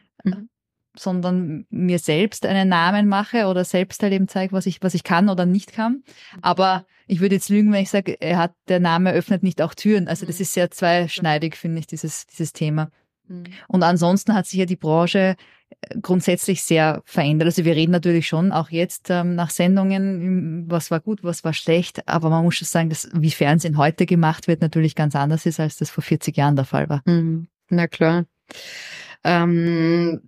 Sondern 0.96 1.66
mir 1.70 1.98
selbst 1.98 2.46
einen 2.46 2.68
Namen 2.68 3.08
mache 3.08 3.46
oder 3.46 3.64
selbst 3.64 4.02
halt 4.02 4.12
eben 4.12 4.28
zeige, 4.28 4.52
was 4.52 4.66
ich, 4.66 4.82
was 4.82 4.94
ich 4.94 5.04
kann 5.04 5.28
oder 5.28 5.46
nicht 5.46 5.72
kann. 5.72 6.02
Aber 6.42 6.86
ich 7.06 7.20
würde 7.20 7.34
jetzt 7.34 7.48
lügen, 7.48 7.72
wenn 7.72 7.82
ich 7.82 7.90
sage, 7.90 8.16
er 8.20 8.38
hat, 8.38 8.54
der 8.68 8.80
Name 8.80 9.12
öffnet 9.12 9.42
nicht 9.42 9.60
auch 9.60 9.74
Türen. 9.74 10.08
Also 10.08 10.24
das 10.26 10.38
Mhm. 10.38 10.42
ist 10.42 10.54
sehr 10.54 10.70
zweischneidig, 10.70 11.56
finde 11.56 11.80
ich, 11.80 11.86
dieses, 11.86 12.26
dieses 12.26 12.52
Thema. 12.52 12.90
Mhm. 13.26 13.44
Und 13.68 13.82
ansonsten 13.82 14.34
hat 14.34 14.46
sich 14.46 14.58
ja 14.60 14.66
die 14.66 14.76
Branche 14.76 15.36
äh, 15.80 15.98
grundsätzlich 16.00 16.62
sehr 16.62 17.02
verändert. 17.04 17.46
Also 17.46 17.64
wir 17.64 17.74
reden 17.74 17.92
natürlich 17.92 18.28
schon 18.28 18.52
auch 18.52 18.70
jetzt 18.70 19.10
ähm, 19.10 19.34
nach 19.34 19.50
Sendungen, 19.50 20.70
was 20.70 20.90
war 20.90 21.00
gut, 21.00 21.24
was 21.24 21.42
war 21.44 21.52
schlecht, 21.54 22.06
aber 22.06 22.30
man 22.30 22.44
muss 22.44 22.56
schon 22.56 22.66
sagen, 22.66 22.88
dass 22.88 23.08
wie 23.14 23.30
Fernsehen 23.30 23.78
heute 23.78 24.06
gemacht 24.06 24.46
wird, 24.46 24.60
natürlich 24.60 24.94
ganz 24.94 25.16
anders 25.16 25.44
ist, 25.46 25.58
als 25.58 25.76
das 25.76 25.90
vor 25.90 26.04
40 26.04 26.36
Jahren 26.36 26.56
der 26.56 26.66
Fall 26.66 26.88
war. 26.88 27.02
Mhm. 27.06 27.48
Na 27.70 27.88
klar. 27.88 28.26
Ähm, 29.24 30.20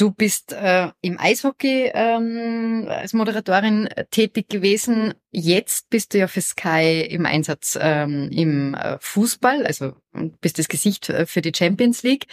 du 0.00 0.10
bist 0.10 0.52
äh, 0.52 0.88
im 1.02 1.20
Eishockey 1.20 1.90
ähm, 1.92 2.86
als 2.88 3.12
Moderatorin 3.12 3.86
äh, 3.86 4.06
tätig 4.06 4.48
gewesen. 4.48 5.14
Jetzt 5.30 5.90
bist 5.90 6.14
du 6.14 6.18
ja 6.18 6.26
für 6.26 6.40
Sky 6.40 7.06
im 7.08 7.26
Einsatz 7.26 7.78
ähm, 7.80 8.30
im 8.32 8.74
äh, 8.74 8.96
Fußball, 9.00 9.66
also 9.66 9.92
bist 10.40 10.58
das 10.58 10.68
Gesicht 10.68 11.10
äh, 11.10 11.26
für 11.26 11.42
die 11.42 11.52
Champions 11.54 12.02
League. 12.02 12.26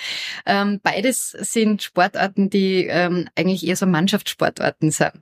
Ähm, 0.46 0.80
beides 0.82 1.32
sind 1.32 1.84
Sportarten, 1.84 2.50
die 2.50 2.86
ähm, 2.86 3.28
eigentlich 3.36 3.68
eher 3.68 3.76
so 3.76 3.86
Mannschaftssportarten 3.86 4.92
sind. 4.92 5.14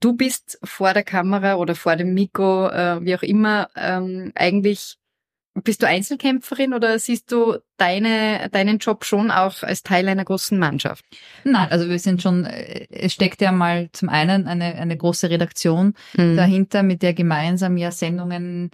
Du 0.00 0.14
bist 0.14 0.58
vor 0.64 0.94
der 0.94 1.04
Kamera 1.04 1.56
oder 1.56 1.74
vor 1.74 1.96
dem 1.96 2.14
Mikro, 2.14 2.68
äh, 2.68 3.04
wie 3.04 3.14
auch 3.14 3.22
immer, 3.22 3.68
ähm, 3.76 4.32
eigentlich 4.34 4.96
bist 5.54 5.82
du 5.82 5.86
Einzelkämpferin 5.86 6.72
oder 6.72 6.98
siehst 6.98 7.30
du 7.30 7.58
deine, 7.76 8.48
deinen 8.50 8.78
Job 8.78 9.04
schon 9.04 9.30
auch 9.30 9.62
als 9.62 9.82
Teil 9.82 10.08
einer 10.08 10.24
großen 10.24 10.58
Mannschaft? 10.58 11.04
Nein, 11.44 11.68
also 11.70 11.88
wir 11.88 11.98
sind 11.98 12.22
schon, 12.22 12.44
äh, 12.44 12.86
es 12.90 13.12
steckt 13.12 13.40
ja 13.40 13.52
mal 13.52 13.90
zum 13.92 14.08
einen 14.08 14.46
eine, 14.46 14.74
eine 14.74 14.96
große 14.96 15.28
Redaktion 15.30 15.94
Mhm. 16.16 16.36
dahinter, 16.36 16.82
mit 16.82 17.02
der 17.02 17.14
gemeinsam 17.14 17.76
ja 17.76 17.90
Sendungen 17.90 18.70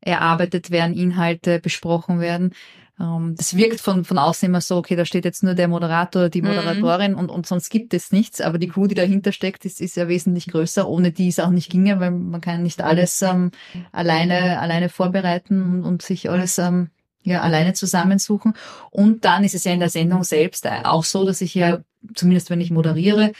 erarbeitet 0.00 0.70
werden, 0.70 0.96
Inhalte 0.96 1.60
besprochen 1.60 2.20
werden. 2.20 2.54
Ähm, 3.00 3.34
Das 3.36 3.56
wirkt 3.56 3.80
von, 3.80 4.04
von 4.04 4.18
außen 4.18 4.46
immer 4.46 4.60
so, 4.60 4.76
okay, 4.76 4.96
da 4.96 5.04
steht 5.04 5.24
jetzt 5.24 5.42
nur 5.42 5.54
der 5.54 5.68
Moderator 5.68 6.22
oder 6.22 6.30
die 6.30 6.42
Mhm. 6.42 6.48
Moderatorin 6.48 7.14
und, 7.14 7.30
und 7.30 7.46
sonst 7.46 7.70
gibt 7.70 7.94
es 7.94 8.12
nichts, 8.12 8.40
aber 8.40 8.58
die 8.58 8.68
Crew, 8.68 8.86
die 8.86 8.94
dahinter 8.94 9.32
steckt, 9.32 9.64
ist, 9.64 9.80
ist 9.80 9.96
ja 9.96 10.08
wesentlich 10.08 10.46
größer, 10.48 10.88
ohne 10.88 11.10
die 11.12 11.28
es 11.28 11.40
auch 11.40 11.50
nicht 11.50 11.70
ginge, 11.70 12.00
weil 12.00 12.10
man 12.10 12.40
kann 12.40 12.62
nicht 12.62 12.82
alles 12.82 13.22
ähm, 13.22 13.50
alleine, 13.92 14.60
alleine 14.60 14.88
vorbereiten 14.88 15.62
und, 15.62 15.84
und 15.84 16.02
sich 16.02 16.28
alles 16.30 16.58
ähm, 16.58 16.90
ja, 17.24 17.40
alleine 17.40 17.72
zusammensuchen. 17.72 18.54
Und 18.90 19.24
dann 19.24 19.44
ist 19.44 19.54
es 19.54 19.64
ja 19.64 19.72
in 19.72 19.80
der 19.80 19.90
Sendung 19.90 20.24
selbst 20.24 20.66
auch 20.84 21.04
so, 21.04 21.24
dass 21.24 21.40
ich 21.40 21.54
ja, 21.54 21.80
zumindest 22.14 22.50
wenn 22.50 22.60
ich 22.60 22.70
moderiere, 22.70 23.32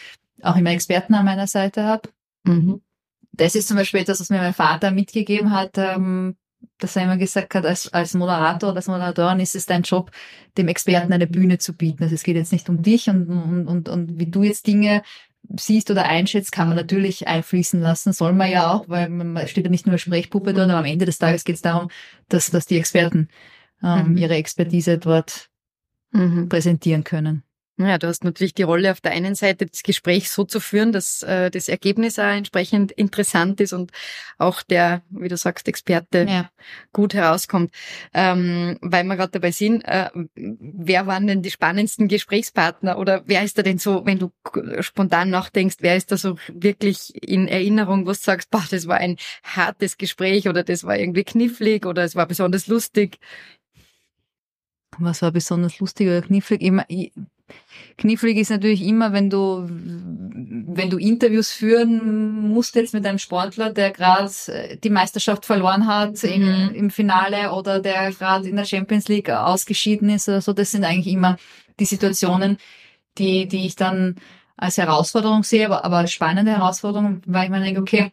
auch 0.43 0.57
immer 0.57 0.71
Experten 0.71 1.15
an 1.15 1.25
meiner 1.25 1.47
Seite 1.47 1.85
habe 1.85 2.09
Mhm. 2.45 2.81
das 3.31 3.55
ist 3.55 3.69
zum 3.69 3.77
Beispiel 3.77 4.01
etwas, 4.01 4.21
was 4.21 4.29
mir 4.31 4.39
mein 4.39 4.53
Vater 4.55 4.91
mitgegeben 4.91 5.53
hat, 5.53 5.79
ähm, 5.79 6.37
dass 6.79 6.97
er 6.97 7.05
immer 7.05 7.17
gesagt 7.17 7.55
hat, 7.55 7.65
als, 7.67 7.93
als 7.93 8.15
Moderator 8.15 8.71
oder 8.71 8.79
als 8.79 8.89
Moderatorin 8.89 9.41
ist 9.41 9.55
es 9.55 9.67
dein 9.67 9.83
Job, 9.83 10.11
dem 10.59 10.69
Experten 10.69 11.13
eine 11.13 11.27
Bühne 11.27 11.59
zu 11.59 11.75
bieten. 11.75 12.03
Also 12.03 12.15
es 12.15 12.23
geht 12.23 12.37
jetzt 12.37 12.53
nicht 12.53 12.69
um 12.69 12.83
dich 12.83 13.09
und, 13.09 13.29
und, 13.29 13.67
und, 13.67 13.89
und 13.89 14.19
wie 14.19 14.27
du 14.27 14.43
jetzt 14.43 14.67
Dinge 14.67 15.03
siehst 15.57 15.91
oder 15.91 16.05
einschätzt, 16.07 16.53
kann 16.53 16.69
man 16.69 16.77
natürlich 16.77 17.27
einfließen 17.27 17.81
lassen, 17.81 18.13
soll 18.13 18.33
man 18.33 18.51
ja 18.51 18.73
auch, 18.73 18.89
weil 18.89 19.09
man 19.09 19.47
steht 19.49 19.65
ja 19.65 19.71
nicht 19.71 19.87
nur 19.87 19.95
als 19.95 20.03
Sprechpuppe 20.03 20.55
dort, 20.55 20.71
aber 20.71 20.79
am 20.79 20.85
Ende 20.85 21.05
des 21.05 21.19
Tages 21.19 21.45
geht 21.45 21.57
es 21.57 21.63
darum, 21.63 21.91
dass, 22.29 22.51
dass 22.51 22.67
die 22.67 22.79
Experten 22.79 23.29
ähm, 23.83 24.13
Mhm. 24.13 24.17
ihre 24.19 24.35
Expertise 24.35 24.99
dort 24.99 25.49
Mhm. 26.13 26.49
präsentieren 26.49 27.05
können. 27.05 27.43
Ja, 27.79 27.97
du 27.97 28.07
hast 28.07 28.23
natürlich 28.23 28.53
die 28.53 28.65
Rolle 28.65 28.93
auf 28.93 29.01
der 29.01 29.13
einen 29.13 29.35
Seite, 29.35 29.65
das 29.65 29.83
Gespräch 29.83 30.31
so 30.31 30.45
zu 30.45 30.61
führen, 30.61 30.93
dass 30.93 31.23
äh, 31.23 31.51
das 31.51 31.69
Ergebnis 31.69 32.19
auch 32.19 32.25
entsprechend 32.25 32.93
interessant 32.93 33.61
ist 33.63 33.73
und 33.73 33.93
auch 34.37 34.61
der, 34.63 35.03
wie 35.09 35.29
du 35.29 35.39
sagst, 35.39 35.67
Experte 35.69 36.27
Ja. 36.29 36.51
gut 36.93 37.15
herauskommt. 37.15 37.73
Ähm, 38.13 38.79
weil 38.83 39.05
wir 39.05 39.17
gerade 39.17 39.33
dabei 39.33 39.53
sind, 39.53 39.83
äh, 39.87 40.11
wer 40.35 41.07
waren 41.07 41.27
denn 41.27 41.41
die 41.41 41.51
spannendsten 41.51 42.09
Gesprächspartner 42.09 42.99
oder 42.99 43.23
wer 43.25 43.43
ist 43.43 43.57
da 43.57 43.63
denn 43.63 43.79
so, 43.79 44.05
wenn 44.05 44.19
du 44.19 44.33
spontan 44.81 45.31
nachdenkst, 45.31 45.77
wer 45.81 45.97
ist 45.97 46.13
da 46.13 46.19
so 46.19 46.37
wirklich 46.53 47.15
in 47.27 47.49
Erinnerung, 47.49 48.03
wo 48.05 48.11
du 48.11 48.15
sagst, 48.15 48.51
boah, 48.51 48.65
das 48.71 48.87
war 48.87 48.99
ein 48.99 49.17
hartes 49.45 49.97
Gespräch 49.97 50.47
oder 50.47 50.63
das 50.63 50.85
war 50.85 50.99
irgendwie 50.99 51.25
knifflig 51.25 51.87
oder 51.87 52.05
es 52.05 52.17
war 52.17 52.27
besonders 52.27 52.67
lustig. 52.67 53.19
Was 54.99 55.23
war 55.23 55.33
besonders 55.33 55.79
lustig 55.79 56.09
oder 56.09 56.21
knifflig? 56.21 56.61
Immer, 56.61 56.85
i- 56.91 57.13
knifflig 57.99 58.37
ist 58.39 58.51
natürlich 58.51 58.83
immer, 58.83 59.13
wenn 59.13 59.31
du, 59.31 59.67
wenn 59.69 60.91
du 60.91 60.99
Interviews 60.99 61.53
führen 61.53 62.49
musst 62.49 62.75
jetzt 62.75 62.95
mit 62.95 63.07
einem 63.07 63.19
Sportler, 63.19 63.71
der 63.73 63.91
gerade 63.91 64.31
die 64.83 64.91
Meisterschaft 64.91 65.47
verloren 65.47 65.87
hat 65.87 66.23
im, 66.25 66.43
Mhm. 66.43 66.75
im 66.75 66.91
Finale 66.91 67.53
oder 67.53 67.81
der 67.81 68.11
gerade 68.13 68.49
in 68.49 68.57
der 68.57 68.65
Champions 68.65 69.09
League 69.09 69.31
ausgeschieden 69.31 70.09
ist 70.11 70.29
oder 70.29 70.41
so. 70.41 70.53
Das 70.53 70.71
sind 70.71 70.85
eigentlich 70.85 71.13
immer 71.13 71.37
die 71.79 71.85
Situationen, 71.85 72.59
die, 73.19 73.47
die 73.47 73.67
ich 73.67 73.77
dann 73.77 74.17
als 74.57 74.79
Herausforderung 74.79 75.43
sehe, 75.43 75.67
aber, 75.67 75.85
aber 75.85 75.99
als 75.99 76.13
spannende 76.13 76.53
Herausforderung, 76.53 77.23
weil 77.27 77.45
ich 77.45 77.51
mir 77.51 77.61
denke, 77.61 77.81
okay, 77.81 78.13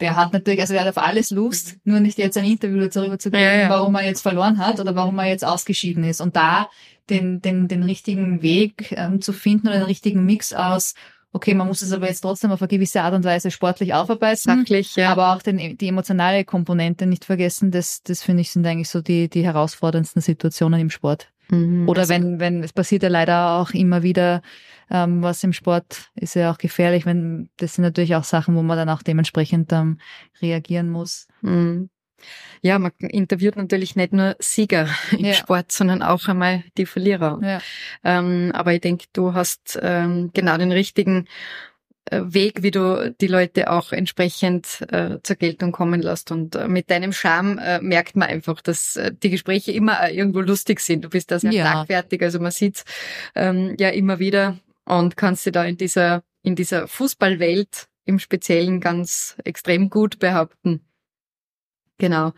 der 0.00 0.16
hat 0.16 0.32
natürlich, 0.32 0.60
also 0.60 0.72
der 0.74 0.84
hat 0.84 0.96
auf 0.96 1.02
alles 1.02 1.30
Lust, 1.30 1.76
nur 1.84 2.00
nicht 2.00 2.18
jetzt 2.18 2.36
ein 2.36 2.44
Interview 2.44 2.88
darüber 2.88 3.18
zu 3.18 3.30
geben, 3.30 3.42
Ja, 3.42 3.54
ja. 3.54 3.68
warum 3.70 3.94
er 3.94 4.04
jetzt 4.04 4.22
verloren 4.22 4.58
hat 4.58 4.80
oder 4.80 4.94
warum 4.94 5.18
er 5.18 5.26
jetzt 5.26 5.44
ausgeschieden 5.44 6.04
ist. 6.04 6.20
Und 6.20 6.36
da 6.36 6.68
den, 7.10 7.40
den, 7.40 7.68
den 7.68 7.82
richtigen 7.82 8.42
Weg 8.42 8.92
ähm, 8.96 9.20
zu 9.20 9.32
finden 9.32 9.68
oder 9.68 9.78
den 9.78 9.86
richtigen 9.86 10.24
Mix 10.24 10.52
aus, 10.52 10.94
okay, 11.32 11.54
man 11.54 11.66
muss 11.66 11.82
es 11.82 11.92
aber 11.92 12.08
jetzt 12.08 12.20
trotzdem 12.20 12.50
auf 12.50 12.62
eine 12.62 12.68
gewisse 12.68 13.02
Art 13.02 13.14
und 13.14 13.24
Weise 13.24 13.50
sportlich 13.50 13.92
aufarbeiten. 13.92 14.40
Sachlich, 14.40 14.96
ja. 14.96 15.10
Aber 15.10 15.34
auch 15.34 15.42
den, 15.42 15.76
die 15.76 15.88
emotionale 15.88 16.44
Komponente 16.44 17.06
nicht 17.06 17.24
vergessen, 17.24 17.70
das, 17.70 18.02
das 18.02 18.22
finde 18.22 18.42
ich 18.42 18.50
sind 18.50 18.66
eigentlich 18.66 18.88
so 18.88 19.00
die, 19.00 19.28
die 19.28 19.44
herausforderndsten 19.44 20.22
Situationen 20.22 20.80
im 20.80 20.90
Sport. 20.90 21.28
Mhm. 21.48 21.88
Oder 21.88 22.08
wenn, 22.08 22.40
wenn, 22.40 22.62
es 22.62 22.72
passiert 22.72 23.02
ja 23.02 23.08
leider 23.08 23.52
auch 23.58 23.70
immer 23.70 24.02
wieder, 24.02 24.42
ähm, 24.90 25.22
was 25.22 25.42
im 25.44 25.52
Sport 25.52 26.10
ist 26.14 26.34
ja 26.34 26.50
auch 26.52 26.58
gefährlich, 26.58 27.06
wenn, 27.06 27.48
das 27.56 27.74
sind 27.74 27.82
natürlich 27.82 28.14
auch 28.16 28.24
Sachen, 28.24 28.54
wo 28.56 28.62
man 28.62 28.76
dann 28.76 28.88
auch 28.88 29.02
dementsprechend 29.02 29.72
ähm, 29.72 29.98
reagieren 30.40 30.90
muss. 30.90 31.28
Mhm. 31.42 31.90
Ja, 32.62 32.78
man 32.78 32.92
interviewt 32.98 33.56
natürlich 33.56 33.96
nicht 33.96 34.12
nur 34.12 34.36
Sieger 34.38 34.88
im 35.12 35.26
Ja. 35.26 35.34
Sport, 35.34 35.72
sondern 35.72 36.02
auch 36.02 36.26
einmal 36.28 36.64
die 36.78 36.86
Verlierer. 36.86 37.38
Ja. 37.42 37.60
Ähm, 38.02 38.50
aber 38.54 38.72
ich 38.72 38.80
denke, 38.80 39.06
du 39.12 39.34
hast 39.34 39.78
ähm, 39.82 40.30
genau 40.32 40.56
den 40.56 40.72
richtigen 40.72 41.26
Weg, 42.10 42.62
wie 42.62 42.70
du 42.70 43.14
die 43.20 43.26
Leute 43.26 43.70
auch 43.70 43.92
entsprechend 43.92 44.82
äh, 44.92 45.18
zur 45.22 45.36
Geltung 45.36 45.72
kommen 45.72 46.02
lässt. 46.02 46.30
Und 46.30 46.54
äh, 46.54 46.68
mit 46.68 46.90
deinem 46.90 47.12
Charme 47.12 47.58
äh, 47.58 47.80
merkt 47.80 48.14
man 48.16 48.28
einfach, 48.28 48.60
dass 48.60 48.96
äh, 48.96 49.12
die 49.12 49.30
Gespräche 49.30 49.72
immer 49.72 50.02
äh, 50.02 50.14
irgendwo 50.14 50.40
lustig 50.40 50.80
sind. 50.80 51.04
Du 51.04 51.08
bist 51.08 51.30
da 51.30 51.38
sehr 51.38 51.52
Ja. 51.52 51.70
schlagfertig, 51.70 52.22
also 52.22 52.40
man 52.40 52.50
sieht's 52.50 52.84
ähm, 53.34 53.74
ja 53.78 53.88
immer 53.88 54.18
wieder 54.18 54.58
und 54.84 55.16
kannst 55.16 55.46
dir 55.46 55.52
da 55.52 55.64
in 55.64 55.76
dieser, 55.76 56.22
in 56.42 56.56
dieser 56.56 56.88
Fußballwelt 56.88 57.88
im 58.04 58.18
Speziellen 58.18 58.80
ganz 58.80 59.36
extrem 59.44 59.88
gut 59.88 60.18
behaupten. 60.18 60.80
Genau. 61.98 62.32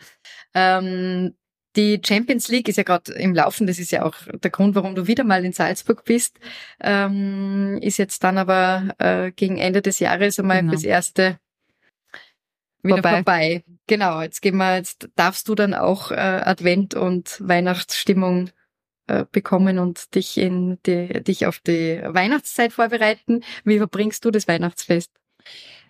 Ähm, 0.55 1.35
die 1.77 2.01
Champions 2.05 2.49
League 2.49 2.69
ist 2.69 2.77
ja 2.77 2.83
gerade 2.83 3.13
im 3.13 3.35
Laufen, 3.35 3.67
das 3.67 3.79
ist 3.79 3.93
ja 3.93 4.05
auch 4.05 4.17
der 4.43 4.51
Grund, 4.51 4.75
warum 4.75 4.95
du 4.95 5.07
wieder 5.07 5.25
mal 5.25 5.45
in 5.45 5.53
Salzburg 5.53 6.05
bist, 6.05 6.39
ähm, 6.81 7.79
ist 7.83 7.99
jetzt 7.99 8.25
dann 8.25 8.39
aber 8.39 8.95
äh, 8.99 9.33
gegen 9.33 9.59
Ende 9.59 9.83
des 9.83 9.99
Jahres 9.99 10.39
einmal 10.39 10.61
Genau. 10.61 10.73
das 10.73 10.85
erste 10.85 11.39
wieder 12.83 12.97
Vorbei. 12.97 13.15
vorbei. 13.17 13.65
Genau, 13.87 14.23
jetzt 14.23 14.43
gehen 14.43 14.57
wir, 14.57 14.77
jetzt 14.77 15.09
darfst 15.17 15.49
du 15.49 15.55
dann 15.55 15.75
auch 15.75 16.11
äh, 16.11 16.15
Advent 16.15 16.95
und 16.95 17.37
Weihnachtsstimmung 17.41 18.51
äh, 19.09 19.25
bekommen 19.31 19.79
und 19.79 20.15
dich 20.15 20.39
in 20.39 20.79
die, 20.87 21.23
dich 21.23 21.47
auf 21.47 21.59
die 21.59 22.01
Weihnachtszeit 22.05 22.73
vorbereiten. 22.73 23.43
Wie 23.65 23.79
verbringst 23.79 24.25
du 24.25 24.31
das 24.31 24.49
Weihnachtsfest? 24.49 25.11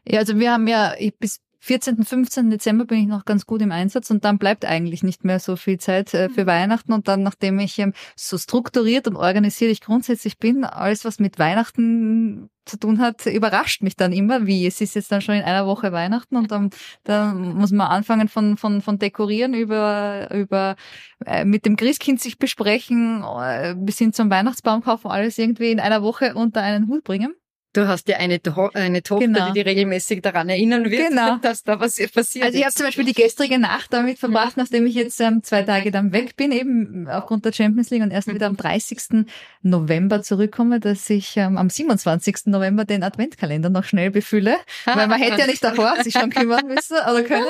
Ja, 0.06 0.20
also 0.20 0.38
wir 0.38 0.52
haben 0.52 0.66
ja, 0.68 0.94
ich, 0.98 1.16
bis, 1.16 1.40
14., 1.60 2.04
15. 2.04 2.50
Dezember 2.50 2.84
bin 2.84 2.98
ich 2.98 3.06
noch 3.06 3.24
ganz 3.24 3.46
gut 3.46 3.62
im 3.62 3.72
Einsatz 3.72 4.10
und 4.10 4.24
dann 4.24 4.38
bleibt 4.38 4.64
eigentlich 4.64 5.02
nicht 5.02 5.24
mehr 5.24 5.40
so 5.40 5.56
viel 5.56 5.78
Zeit 5.78 6.14
äh, 6.14 6.28
für 6.28 6.42
mhm. 6.42 6.46
Weihnachten. 6.48 6.92
Und 6.92 7.08
dann, 7.08 7.22
nachdem 7.22 7.58
ich 7.58 7.78
ähm, 7.78 7.92
so 8.14 8.38
strukturiert 8.38 9.08
und 9.08 9.16
organisiert 9.16 9.70
ich 9.70 9.80
grundsätzlich 9.80 10.38
bin, 10.38 10.64
alles, 10.64 11.04
was 11.04 11.18
mit 11.18 11.38
Weihnachten 11.38 12.50
zu 12.66 12.78
tun 12.78 13.00
hat, 13.00 13.26
überrascht 13.26 13.82
mich 13.82 13.96
dann 13.96 14.12
immer, 14.12 14.46
wie 14.46 14.66
es 14.66 14.80
ist 14.80 14.94
jetzt 14.94 15.12
dann 15.12 15.20
schon 15.20 15.36
in 15.36 15.42
einer 15.42 15.66
Woche 15.66 15.92
Weihnachten 15.92 16.36
und 16.36 16.50
dann, 16.50 16.70
dann 17.04 17.54
muss 17.54 17.70
man 17.70 17.86
anfangen 17.86 18.28
von, 18.28 18.56
von, 18.56 18.82
von 18.82 18.98
dekorieren 18.98 19.54
über, 19.54 20.28
über 20.34 20.76
äh, 21.24 21.44
mit 21.44 21.64
dem 21.64 21.76
Christkind 21.76 22.20
sich 22.20 22.38
besprechen, 22.38 23.24
äh, 23.40 23.74
bis 23.78 23.98
hin 23.98 24.12
zum 24.12 24.30
Weihnachtsbaum 24.30 24.82
kaufen, 24.82 25.10
alles 25.10 25.38
irgendwie 25.38 25.70
in 25.70 25.80
einer 25.80 26.02
Woche 26.02 26.34
unter 26.34 26.62
einen 26.62 26.88
Hut 26.88 27.04
bringen. 27.04 27.34
Du 27.76 27.86
hast 27.86 28.08
ja 28.08 28.16
eine, 28.16 28.40
to 28.40 28.70
eine 28.72 29.02
Tochter, 29.02 29.26
genau. 29.26 29.48
die 29.48 29.52
dir 29.52 29.66
regelmäßig 29.66 30.22
daran 30.22 30.48
erinnern 30.48 30.90
wird, 30.90 31.10
genau. 31.10 31.36
dass 31.36 31.62
da 31.62 31.78
was 31.78 32.00
passiert 32.10 32.46
Also 32.46 32.56
ich 32.56 32.64
habe 32.64 32.74
zum 32.74 32.86
Beispiel 32.86 33.04
die 33.04 33.12
gestrige 33.12 33.58
Nacht 33.58 33.92
damit 33.92 34.18
verbracht, 34.18 34.56
mhm. 34.56 34.62
nachdem 34.62 34.86
ich 34.86 34.94
jetzt 34.94 35.20
ähm, 35.20 35.42
zwei 35.42 35.62
Tage 35.62 35.90
dann 35.90 36.10
weg 36.10 36.36
bin, 36.36 36.52
eben 36.52 37.06
aufgrund 37.06 37.44
der 37.44 37.52
Champions 37.52 37.90
League 37.90 38.02
und 38.02 38.12
erst 38.12 38.28
mhm. 38.28 38.34
wieder 38.34 38.46
am 38.46 38.56
30. 38.56 39.26
November 39.60 40.22
zurückkomme, 40.22 40.80
dass 40.80 41.10
ich 41.10 41.36
ähm, 41.36 41.58
am 41.58 41.68
27. 41.68 42.46
November 42.46 42.86
den 42.86 43.02
Adventkalender 43.02 43.68
noch 43.68 43.84
schnell 43.84 44.10
befülle, 44.10 44.56
weil 44.86 45.06
man 45.06 45.20
hätte 45.20 45.40
ja 45.40 45.46
nicht 45.46 45.62
davor 45.62 46.02
sich 46.02 46.14
schon 46.14 46.30
kümmern 46.30 46.66
müssen 46.74 46.96
oder 46.96 47.22
können. 47.24 47.44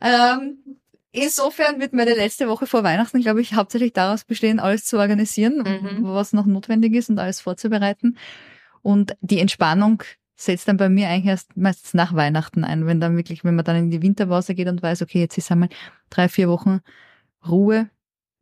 Ähm, 0.00 0.58
Insofern 1.18 1.80
wird 1.80 1.94
meine 1.94 2.12
letzte 2.12 2.46
Woche 2.46 2.66
vor 2.66 2.84
Weihnachten, 2.84 3.22
glaube 3.22 3.40
ich, 3.40 3.54
hauptsächlich 3.54 3.94
daraus 3.94 4.24
bestehen, 4.24 4.60
alles 4.60 4.84
zu 4.84 4.98
organisieren, 4.98 5.62
mhm. 5.64 6.00
was 6.02 6.34
noch 6.34 6.44
notwendig 6.44 6.92
ist 6.92 7.08
und 7.08 7.18
alles 7.18 7.40
vorzubereiten. 7.40 8.18
Und 8.86 9.16
die 9.20 9.40
Entspannung 9.40 10.04
setzt 10.36 10.68
dann 10.68 10.76
bei 10.76 10.88
mir 10.88 11.08
eigentlich 11.08 11.26
erst 11.26 11.56
meistens 11.56 11.92
nach 11.92 12.14
Weihnachten 12.14 12.62
ein, 12.62 12.86
wenn 12.86 13.00
dann 13.00 13.16
wirklich, 13.16 13.42
wenn 13.42 13.56
man 13.56 13.64
dann 13.64 13.74
in 13.74 13.90
die 13.90 14.00
Winterpause 14.00 14.54
geht 14.54 14.68
und 14.68 14.80
weiß, 14.80 15.02
okay, 15.02 15.18
jetzt 15.18 15.36
ist 15.36 15.50
einmal 15.50 15.70
drei, 16.08 16.28
vier 16.28 16.48
Wochen 16.48 16.78
Ruhe 17.48 17.90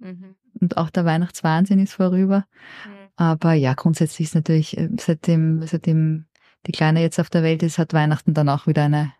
mhm. 0.00 0.34
und 0.60 0.76
auch 0.76 0.90
der 0.90 1.06
Weihnachtswahnsinn 1.06 1.78
ist 1.78 1.94
vorüber. 1.94 2.44
Mhm. 2.84 3.08
Aber 3.16 3.54
ja, 3.54 3.72
grundsätzlich 3.72 4.28
ist 4.28 4.34
natürlich, 4.34 4.76
äh, 4.76 4.90
seitdem, 5.00 5.66
seitdem 5.66 6.26
die 6.66 6.72
Kleine 6.72 7.00
jetzt 7.00 7.18
auf 7.18 7.30
der 7.30 7.42
Welt 7.42 7.62
ist, 7.62 7.78
hat 7.78 7.94
Weihnachten 7.94 8.34
dann 8.34 8.50
auch 8.50 8.66
wieder 8.66 8.84
eine 8.84 9.14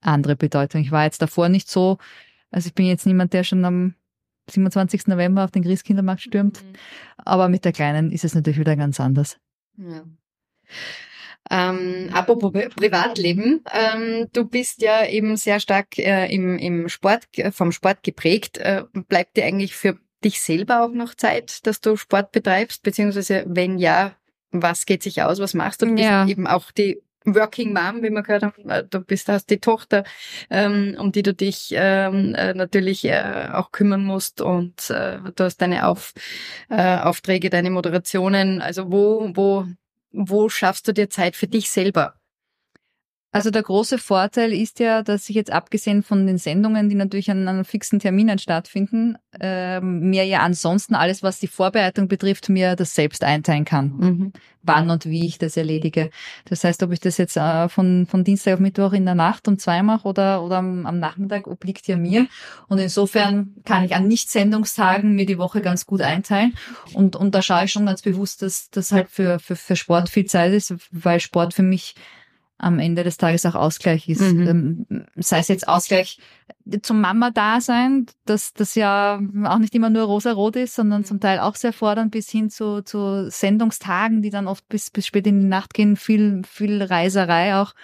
andere 0.00 0.34
Bedeutung. 0.34 0.80
Ich 0.80 0.92
war 0.92 1.04
jetzt 1.04 1.20
davor 1.20 1.50
nicht 1.50 1.68
so, 1.68 1.98
also 2.50 2.68
ich 2.68 2.74
bin 2.74 2.86
jetzt 2.86 3.04
niemand, 3.04 3.34
der 3.34 3.44
schon 3.44 3.66
am 3.66 3.96
27. 4.48 5.08
November 5.08 5.44
auf 5.44 5.50
den 5.50 5.62
Christkindermarkt 5.62 6.22
stürmt, 6.22 6.64
mhm. 6.64 6.72
aber 7.18 7.50
mit 7.50 7.66
der 7.66 7.72
Kleinen 7.72 8.10
ist 8.10 8.24
es 8.24 8.34
natürlich 8.34 8.58
wieder 8.58 8.76
ganz 8.76 8.98
anders. 8.98 9.38
Ja. 9.76 10.04
Ähm, 11.50 12.08
apropos 12.12 12.52
Privatleben, 12.52 13.62
ähm, 13.72 14.28
du 14.32 14.46
bist 14.46 14.80
ja 14.80 15.06
eben 15.06 15.36
sehr 15.36 15.60
stark 15.60 15.98
äh, 15.98 16.32
im, 16.34 16.56
im 16.58 16.88
Sport, 16.88 17.24
vom 17.50 17.70
Sport 17.70 18.02
geprägt. 18.02 18.58
Äh, 18.58 18.84
bleibt 19.08 19.36
dir 19.36 19.44
eigentlich 19.44 19.74
für 19.74 19.98
dich 20.24 20.40
selber 20.40 20.82
auch 20.82 20.92
noch 20.92 21.14
Zeit, 21.14 21.66
dass 21.66 21.82
du 21.82 21.96
Sport 21.96 22.32
betreibst? 22.32 22.82
Beziehungsweise 22.82 23.44
wenn 23.46 23.78
ja, 23.78 24.14
was 24.52 24.86
geht 24.86 25.02
sich 25.02 25.22
aus? 25.22 25.38
Was 25.38 25.52
machst 25.52 25.82
du? 25.82 25.86
Du 25.86 26.00
ja. 26.00 26.24
bist 26.24 26.32
eben 26.32 26.46
auch 26.46 26.70
die 26.70 27.02
Working 27.26 27.72
Mom, 27.72 28.02
wie 28.02 28.10
wir 28.10 28.22
gehört 28.22 28.42
haben. 28.42 28.68
Äh, 28.68 28.84
du 28.84 29.00
bist, 29.00 29.28
hast 29.28 29.50
die 29.50 29.58
Tochter, 29.58 30.04
ähm, 30.50 30.96
um 30.98 31.12
die 31.12 31.22
du 31.22 31.34
dich 31.34 31.74
ähm, 31.76 32.34
äh, 32.34 32.54
natürlich 32.54 33.04
äh, 33.04 33.48
auch 33.52 33.72
kümmern 33.72 34.04
musst 34.04 34.40
und 34.40 34.90
äh, 34.90 35.18
du 35.34 35.44
hast 35.44 35.58
deine 35.58 35.86
Auf, 35.86 36.12
äh, 36.68 36.98
Aufträge, 36.98 37.50
deine 37.50 37.70
Moderationen. 37.70 38.60
Also 38.60 38.90
wo, 38.90 39.30
wo 39.34 39.66
wo 40.14 40.48
schaffst 40.48 40.88
du 40.88 40.92
dir 40.92 41.10
Zeit 41.10 41.36
für 41.36 41.48
dich 41.48 41.70
selber? 41.70 42.14
Also 43.34 43.50
der 43.50 43.64
große 43.64 43.98
Vorteil 43.98 44.52
ist 44.52 44.78
ja, 44.78 45.02
dass 45.02 45.28
ich 45.28 45.34
jetzt 45.34 45.50
abgesehen 45.50 46.04
von 46.04 46.24
den 46.24 46.38
Sendungen, 46.38 46.88
die 46.88 46.94
natürlich 46.94 47.32
an 47.32 47.48
einem 47.48 47.64
fixen 47.64 47.98
Terminen 47.98 48.38
stattfinden, 48.38 49.16
äh, 49.40 49.80
mir 49.80 50.24
ja 50.24 50.42
ansonsten 50.42 50.94
alles, 50.94 51.24
was 51.24 51.40
die 51.40 51.48
Vorbereitung 51.48 52.06
betrifft, 52.06 52.48
mir 52.48 52.76
das 52.76 52.94
selbst 52.94 53.24
einteilen 53.24 53.64
kann, 53.64 53.92
mhm. 53.98 54.32
wann 54.62 54.88
und 54.88 55.06
wie 55.06 55.26
ich 55.26 55.38
das 55.38 55.56
erledige. 55.56 56.10
Das 56.44 56.62
heißt, 56.62 56.84
ob 56.84 56.92
ich 56.92 57.00
das 57.00 57.18
jetzt 57.18 57.36
äh, 57.36 57.68
von, 57.68 58.06
von 58.06 58.22
Dienstag 58.22 58.54
auf 58.54 58.60
Mittwoch 58.60 58.92
in 58.92 59.04
der 59.04 59.16
Nacht 59.16 59.48
um 59.48 59.58
zwei 59.58 59.82
mache 59.82 60.06
oder, 60.06 60.40
oder 60.40 60.58
am, 60.58 60.86
am 60.86 61.00
Nachmittag, 61.00 61.48
obliegt 61.48 61.88
ja 61.88 61.96
mir. 61.96 62.28
Und 62.68 62.78
insofern 62.78 63.56
kann 63.64 63.82
ich 63.82 63.96
an 63.96 64.06
Nicht-Sendungstagen 64.06 65.12
mir 65.12 65.26
die 65.26 65.38
Woche 65.38 65.60
ganz 65.60 65.86
gut 65.86 66.02
einteilen. 66.02 66.54
Und, 66.92 67.16
und 67.16 67.34
da 67.34 67.42
schaue 67.42 67.64
ich 67.64 67.72
schon 67.72 67.86
ganz 67.86 68.00
bewusst, 68.00 68.42
dass 68.42 68.70
das 68.70 68.92
halt 68.92 69.10
für, 69.10 69.40
für, 69.40 69.56
für 69.56 69.74
Sport 69.74 70.08
viel 70.08 70.26
Zeit 70.26 70.52
ist, 70.52 70.72
weil 70.92 71.18
Sport 71.18 71.52
für 71.52 71.64
mich 71.64 71.96
am 72.58 72.78
Ende 72.78 73.02
des 73.04 73.16
Tages 73.16 73.44
auch 73.46 73.54
Ausgleich 73.54 74.08
ist. 74.08 74.20
Mhm. 74.20 74.86
Ähm, 74.88 75.06
sei 75.16 75.38
es 75.38 75.48
jetzt 75.48 75.66
Ausgleich 75.66 76.18
zum 76.82 77.00
Mama-Dasein, 77.00 78.06
dass 78.24 78.52
das 78.52 78.74
ja 78.74 79.20
auch 79.44 79.58
nicht 79.58 79.74
immer 79.74 79.90
nur 79.90 80.04
rosa-rot 80.04 80.56
ist, 80.56 80.74
sondern 80.74 81.04
zum 81.04 81.20
Teil 81.20 81.40
auch 81.40 81.56
sehr 81.56 81.72
fordernd 81.72 82.12
bis 82.12 82.30
hin 82.30 82.50
zu, 82.50 82.82
zu 82.82 83.28
Sendungstagen, 83.30 84.22
die 84.22 84.30
dann 84.30 84.46
oft 84.46 84.68
bis, 84.68 84.90
bis 84.90 85.06
spät 85.06 85.26
in 85.26 85.40
die 85.40 85.46
Nacht 85.46 85.74
gehen, 85.74 85.96
viel, 85.96 86.42
viel 86.48 86.82
Reiserei 86.82 87.56
auch. 87.56 87.74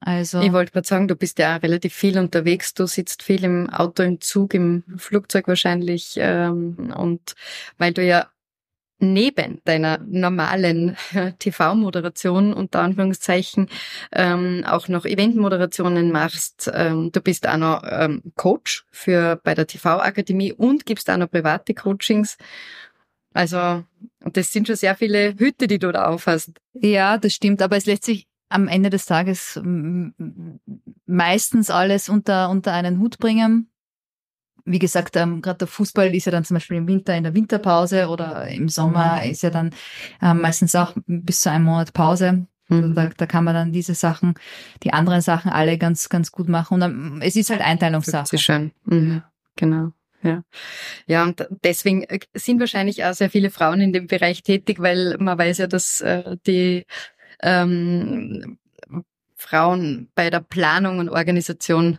Also. 0.00 0.40
Ich 0.40 0.52
wollte 0.52 0.72
gerade 0.72 0.86
sagen, 0.86 1.08
du 1.08 1.16
bist 1.16 1.38
ja 1.38 1.56
relativ 1.56 1.94
viel 1.94 2.18
unterwegs, 2.18 2.74
du 2.74 2.86
sitzt 2.86 3.22
viel 3.22 3.44
im 3.44 3.70
Auto, 3.70 4.02
im 4.02 4.20
Zug, 4.20 4.54
im 4.54 4.84
Flugzeug 4.96 5.48
wahrscheinlich 5.48 6.14
ähm, 6.16 6.92
und 6.96 7.34
weil 7.78 7.92
du 7.92 8.04
ja 8.04 8.28
neben 8.98 9.60
deiner 9.64 9.98
normalen 9.98 10.96
TV-Moderation 11.38 12.52
unter 12.52 12.80
Anführungszeichen 12.80 13.68
ähm, 14.12 14.64
auch 14.66 14.88
noch 14.88 15.04
Eventmoderationen 15.04 16.10
machst. 16.12 16.70
Ähm, 16.72 17.10
du 17.12 17.20
bist 17.20 17.48
auch 17.48 17.56
noch 17.56 17.82
ähm, 17.88 18.22
Coach 18.36 18.86
für 18.90 19.40
bei 19.42 19.54
der 19.54 19.66
TV-Akademie 19.66 20.52
und 20.52 20.86
gibst 20.86 21.10
auch 21.10 21.16
noch 21.16 21.30
private 21.30 21.74
Coachings. 21.74 22.36
Also 23.32 23.84
das 24.20 24.52
sind 24.52 24.68
schon 24.68 24.76
sehr 24.76 24.94
viele 24.94 25.34
Hüte, 25.36 25.66
die 25.66 25.78
du 25.78 25.90
da 25.90 26.06
aufhast. 26.06 26.52
Ja, 26.74 27.18
das 27.18 27.34
stimmt, 27.34 27.62
aber 27.62 27.76
es 27.76 27.86
lässt 27.86 28.04
sich 28.04 28.28
am 28.48 28.68
Ende 28.68 28.90
des 28.90 29.06
Tages 29.06 29.60
meistens 31.06 31.70
alles 31.70 32.08
unter, 32.08 32.50
unter 32.50 32.72
einen 32.72 33.00
Hut 33.00 33.18
bringen 33.18 33.68
wie 34.64 34.78
gesagt, 34.78 35.16
ähm, 35.16 35.42
gerade 35.42 35.58
der 35.58 35.68
Fußball 35.68 36.14
ist 36.14 36.24
ja 36.24 36.32
dann 36.32 36.44
zum 36.44 36.54
Beispiel 36.54 36.78
im 36.78 36.88
Winter 36.88 37.14
in 37.14 37.24
der 37.24 37.34
Winterpause 37.34 38.08
oder 38.08 38.48
im 38.48 38.68
Sommer 38.68 39.20
mhm. 39.22 39.30
ist 39.30 39.42
ja 39.42 39.50
dann 39.50 39.70
ähm, 40.22 40.40
meistens 40.40 40.74
auch 40.74 40.94
bis 41.06 41.42
zu 41.42 41.50
einem 41.50 41.64
Monat 41.64 41.92
Pause. 41.92 42.46
Mhm. 42.68 42.94
Da, 42.94 43.10
da 43.14 43.26
kann 43.26 43.44
man 43.44 43.54
dann 43.54 43.72
diese 43.72 43.94
Sachen, 43.94 44.34
die 44.82 44.92
anderen 44.92 45.20
Sachen 45.20 45.50
alle 45.50 45.76
ganz, 45.76 46.08
ganz 46.08 46.32
gut 46.32 46.48
machen. 46.48 46.74
Und 46.74 46.80
dann, 46.80 47.20
es 47.22 47.36
ist 47.36 47.50
halt 47.50 47.60
Einteilungssache. 47.60 48.38
Schön. 48.38 48.72
Mhm. 48.84 49.22
Genau. 49.56 49.92
Ja. 50.22 50.42
ja, 51.06 51.22
und 51.22 51.46
deswegen 51.62 52.02
äh, 52.04 52.18
sind 52.32 52.58
wahrscheinlich 52.58 53.04
auch 53.04 53.12
sehr 53.12 53.28
viele 53.28 53.50
Frauen 53.50 53.82
in 53.82 53.92
dem 53.92 54.06
Bereich 54.06 54.42
tätig, 54.42 54.80
weil 54.80 55.18
man 55.18 55.36
weiß 55.36 55.58
ja, 55.58 55.66
dass 55.66 56.00
äh, 56.00 56.38
die 56.46 56.86
ähm, 57.42 58.56
Frauen 59.36 60.08
bei 60.14 60.30
der 60.30 60.40
Planung 60.40 60.98
und 60.98 61.10
Organisation 61.10 61.98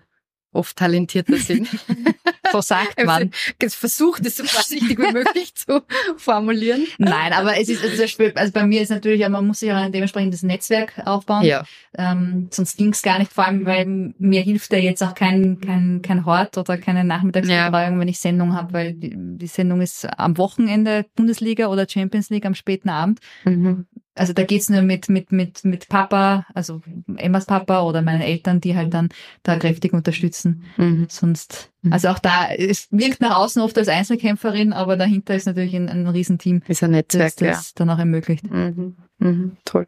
oft 0.51 0.75
talentierter 0.75 1.37
sind. 1.37 1.67
so 2.55 2.61
sagt 2.61 3.03
man. 3.05 3.31
Versucht 3.67 4.25
es 4.25 4.37
so 4.37 4.43
vorsichtig 4.43 4.97
wie 4.97 5.11
möglich 5.11 5.55
zu 5.55 5.81
formulieren. 6.17 6.87
Nein, 6.97 7.33
aber 7.33 7.59
es 7.59 7.69
ist 7.69 7.83
also, 7.83 8.03
also 8.35 8.51
bei 8.51 8.65
mir 8.65 8.81
ist 8.81 8.89
natürlich, 8.89 9.27
man 9.27 9.45
muss 9.45 9.59
sich 9.59 9.71
auch 9.71 9.77
ein 9.77 9.91
dementsprechendes 9.91 10.43
Netzwerk 10.43 10.93
aufbauen. 11.05 11.43
Ja. 11.43 11.63
Ähm, 11.97 12.47
sonst 12.51 12.77
ging 12.77 12.89
es 12.89 13.01
gar 13.01 13.19
nicht, 13.19 13.31
vor 13.31 13.45
allem, 13.45 13.65
weil 13.65 14.13
mir 14.17 14.41
hilft 14.41 14.71
ja 14.73 14.79
jetzt 14.79 15.03
auch 15.03 15.15
kein, 15.15 15.59
kein, 15.59 16.01
kein 16.01 16.25
Hort 16.25 16.57
oder 16.57 16.77
keine 16.77 17.03
Nachmittagsbetreuung, 17.03 17.93
ja. 17.93 17.99
wenn 17.99 18.07
ich 18.07 18.19
Sendung 18.19 18.53
habe, 18.53 18.73
weil 18.73 18.93
die, 18.93 19.13
die, 19.15 19.47
Sendung 19.47 19.81
ist 19.81 20.07
am 20.17 20.37
Wochenende 20.37 21.05
Bundesliga 21.15 21.67
oder 21.67 21.87
Champions 21.87 22.29
League 22.29 22.45
am 22.45 22.55
späten 22.55 22.89
Abend. 22.89 23.19
Mhm. 23.43 23.85
Also 24.15 24.31
da 24.31 24.43
geht's 24.43 24.69
nur 24.69 24.81
mit, 24.81 25.09
mit, 25.09 25.33
mit, 25.33 25.65
mit 25.65 25.89
Papa, 25.89 26.45
also 26.53 26.81
Emmas 27.17 27.45
Papa 27.45 27.81
oder 27.81 28.01
meinen 28.01 28.21
Eltern, 28.21 28.61
die 28.61 28.75
halt 28.75 28.93
dann 28.93 29.09
da 29.43 29.57
kräftig 29.57 29.93
unterstützen. 29.93 30.63
Mhm. 30.77 31.07
Sonst. 31.09 31.71
Also 31.91 32.09
auch 32.09 32.19
da, 32.19 32.49
es 32.49 32.87
wirkt 32.91 33.21
nach 33.21 33.37
außen 33.37 33.61
oft 33.61 33.77
als 33.77 33.87
Einzelkämpferin, 33.87 34.73
aber 34.73 34.97
dahinter 34.97 35.35
ist 35.35 35.45
natürlich 35.45 35.75
ein, 35.75 35.89
ein 35.89 36.07
Riesenteam. 36.07 36.61
Ist 36.67 36.83
ein 36.83 36.91
Netzwerk, 36.91 37.35
das, 37.35 37.35
das 37.35 37.69
ja. 37.69 37.71
dann 37.75 37.89
auch 37.89 37.99
ermöglicht. 37.99 38.49
Mhm. 38.49 38.95
Mhm. 39.19 39.57
Toll. 39.65 39.87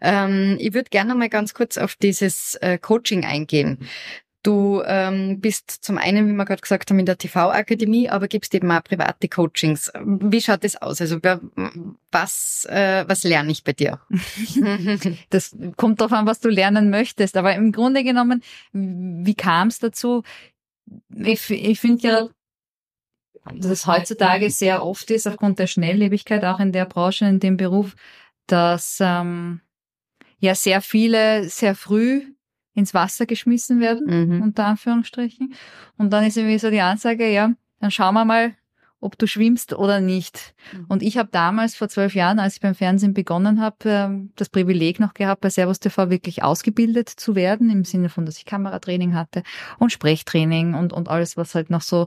Ähm, 0.00 0.56
ich 0.60 0.74
würde 0.74 0.90
gerne 0.90 1.14
mal 1.14 1.28
ganz 1.28 1.54
kurz 1.54 1.76
auf 1.76 1.96
dieses 1.96 2.54
äh, 2.56 2.78
Coaching 2.78 3.24
eingehen. 3.24 3.78
Du 4.42 4.82
ähm, 4.86 5.38
bist 5.40 5.70
zum 5.70 5.98
einen, 5.98 6.26
wie 6.26 6.32
wir 6.32 6.46
gerade 6.46 6.62
gesagt 6.62 6.90
haben, 6.90 6.98
in 6.98 7.04
der 7.04 7.18
TV-Akademie, 7.18 8.08
aber 8.08 8.26
gibst 8.26 8.54
eben 8.54 8.70
auch 8.70 8.82
private 8.82 9.28
Coachings. 9.28 9.92
Wie 10.02 10.40
schaut 10.40 10.64
das 10.64 10.80
aus? 10.80 11.02
Also 11.02 11.18
was, 12.10 12.66
äh, 12.70 13.04
was 13.06 13.24
lerne 13.24 13.52
ich 13.52 13.64
bei 13.64 13.74
dir? 13.74 14.00
das 15.28 15.54
kommt 15.76 16.00
darauf 16.00 16.12
an, 16.12 16.26
was 16.26 16.40
du 16.40 16.48
lernen 16.48 16.88
möchtest. 16.88 17.36
Aber 17.36 17.54
im 17.54 17.70
Grunde 17.70 18.02
genommen, 18.02 18.42
wie 18.72 19.34
kam 19.34 19.68
es 19.68 19.78
dazu? 19.78 20.22
Ich, 21.14 21.50
ich 21.50 21.80
finde 21.80 22.08
ja, 22.08 22.28
dass 23.54 23.70
es 23.70 23.86
heutzutage 23.86 24.50
sehr 24.50 24.84
oft 24.84 25.10
ist, 25.10 25.26
aufgrund 25.26 25.58
der 25.58 25.66
Schnelllebigkeit, 25.66 26.44
auch 26.44 26.60
in 26.60 26.72
der 26.72 26.84
Branche, 26.84 27.26
in 27.26 27.40
dem 27.40 27.56
Beruf, 27.56 27.96
dass 28.46 28.98
ähm, 29.00 29.60
ja 30.38 30.54
sehr 30.54 30.80
viele 30.80 31.48
sehr 31.48 31.74
früh 31.74 32.22
ins 32.74 32.94
Wasser 32.94 33.26
geschmissen 33.26 33.80
werden, 33.80 34.28
Mhm. 34.28 34.42
unter 34.42 34.66
Anführungsstrichen. 34.66 35.54
Und 35.96 36.10
dann 36.12 36.24
ist 36.24 36.36
irgendwie 36.36 36.58
so 36.58 36.70
die 36.70 36.80
Ansage, 36.80 37.30
ja, 37.30 37.52
dann 37.80 37.90
schauen 37.90 38.14
wir 38.14 38.24
mal, 38.24 38.54
ob 39.00 39.16
du 39.18 39.26
schwimmst 39.26 39.72
oder 39.72 40.00
nicht. 40.00 40.54
Mhm. 40.72 40.84
Und 40.88 41.02
ich 41.02 41.16
habe 41.18 41.28
damals 41.32 41.74
vor 41.74 41.88
zwölf 41.88 42.14
Jahren, 42.14 42.38
als 42.38 42.54
ich 42.56 42.60
beim 42.60 42.74
Fernsehen 42.74 43.14
begonnen 43.14 43.60
habe, 43.60 43.76
ähm, 43.86 44.32
das 44.36 44.48
Privileg 44.50 45.00
noch 45.00 45.14
gehabt, 45.14 45.40
bei 45.40 45.50
Servus 45.50 45.80
TV 45.80 46.10
wirklich 46.10 46.42
ausgebildet 46.42 47.08
zu 47.08 47.34
werden, 47.34 47.70
im 47.70 47.84
Sinne 47.84 48.08
von, 48.10 48.26
dass 48.26 48.36
ich 48.36 48.44
Kameratraining 48.44 49.14
hatte 49.14 49.42
und 49.78 49.90
Sprechtraining 49.92 50.74
und, 50.74 50.92
und 50.92 51.08
alles, 51.08 51.36
was 51.36 51.54
halt 51.54 51.70
noch 51.70 51.80
so 51.82 52.06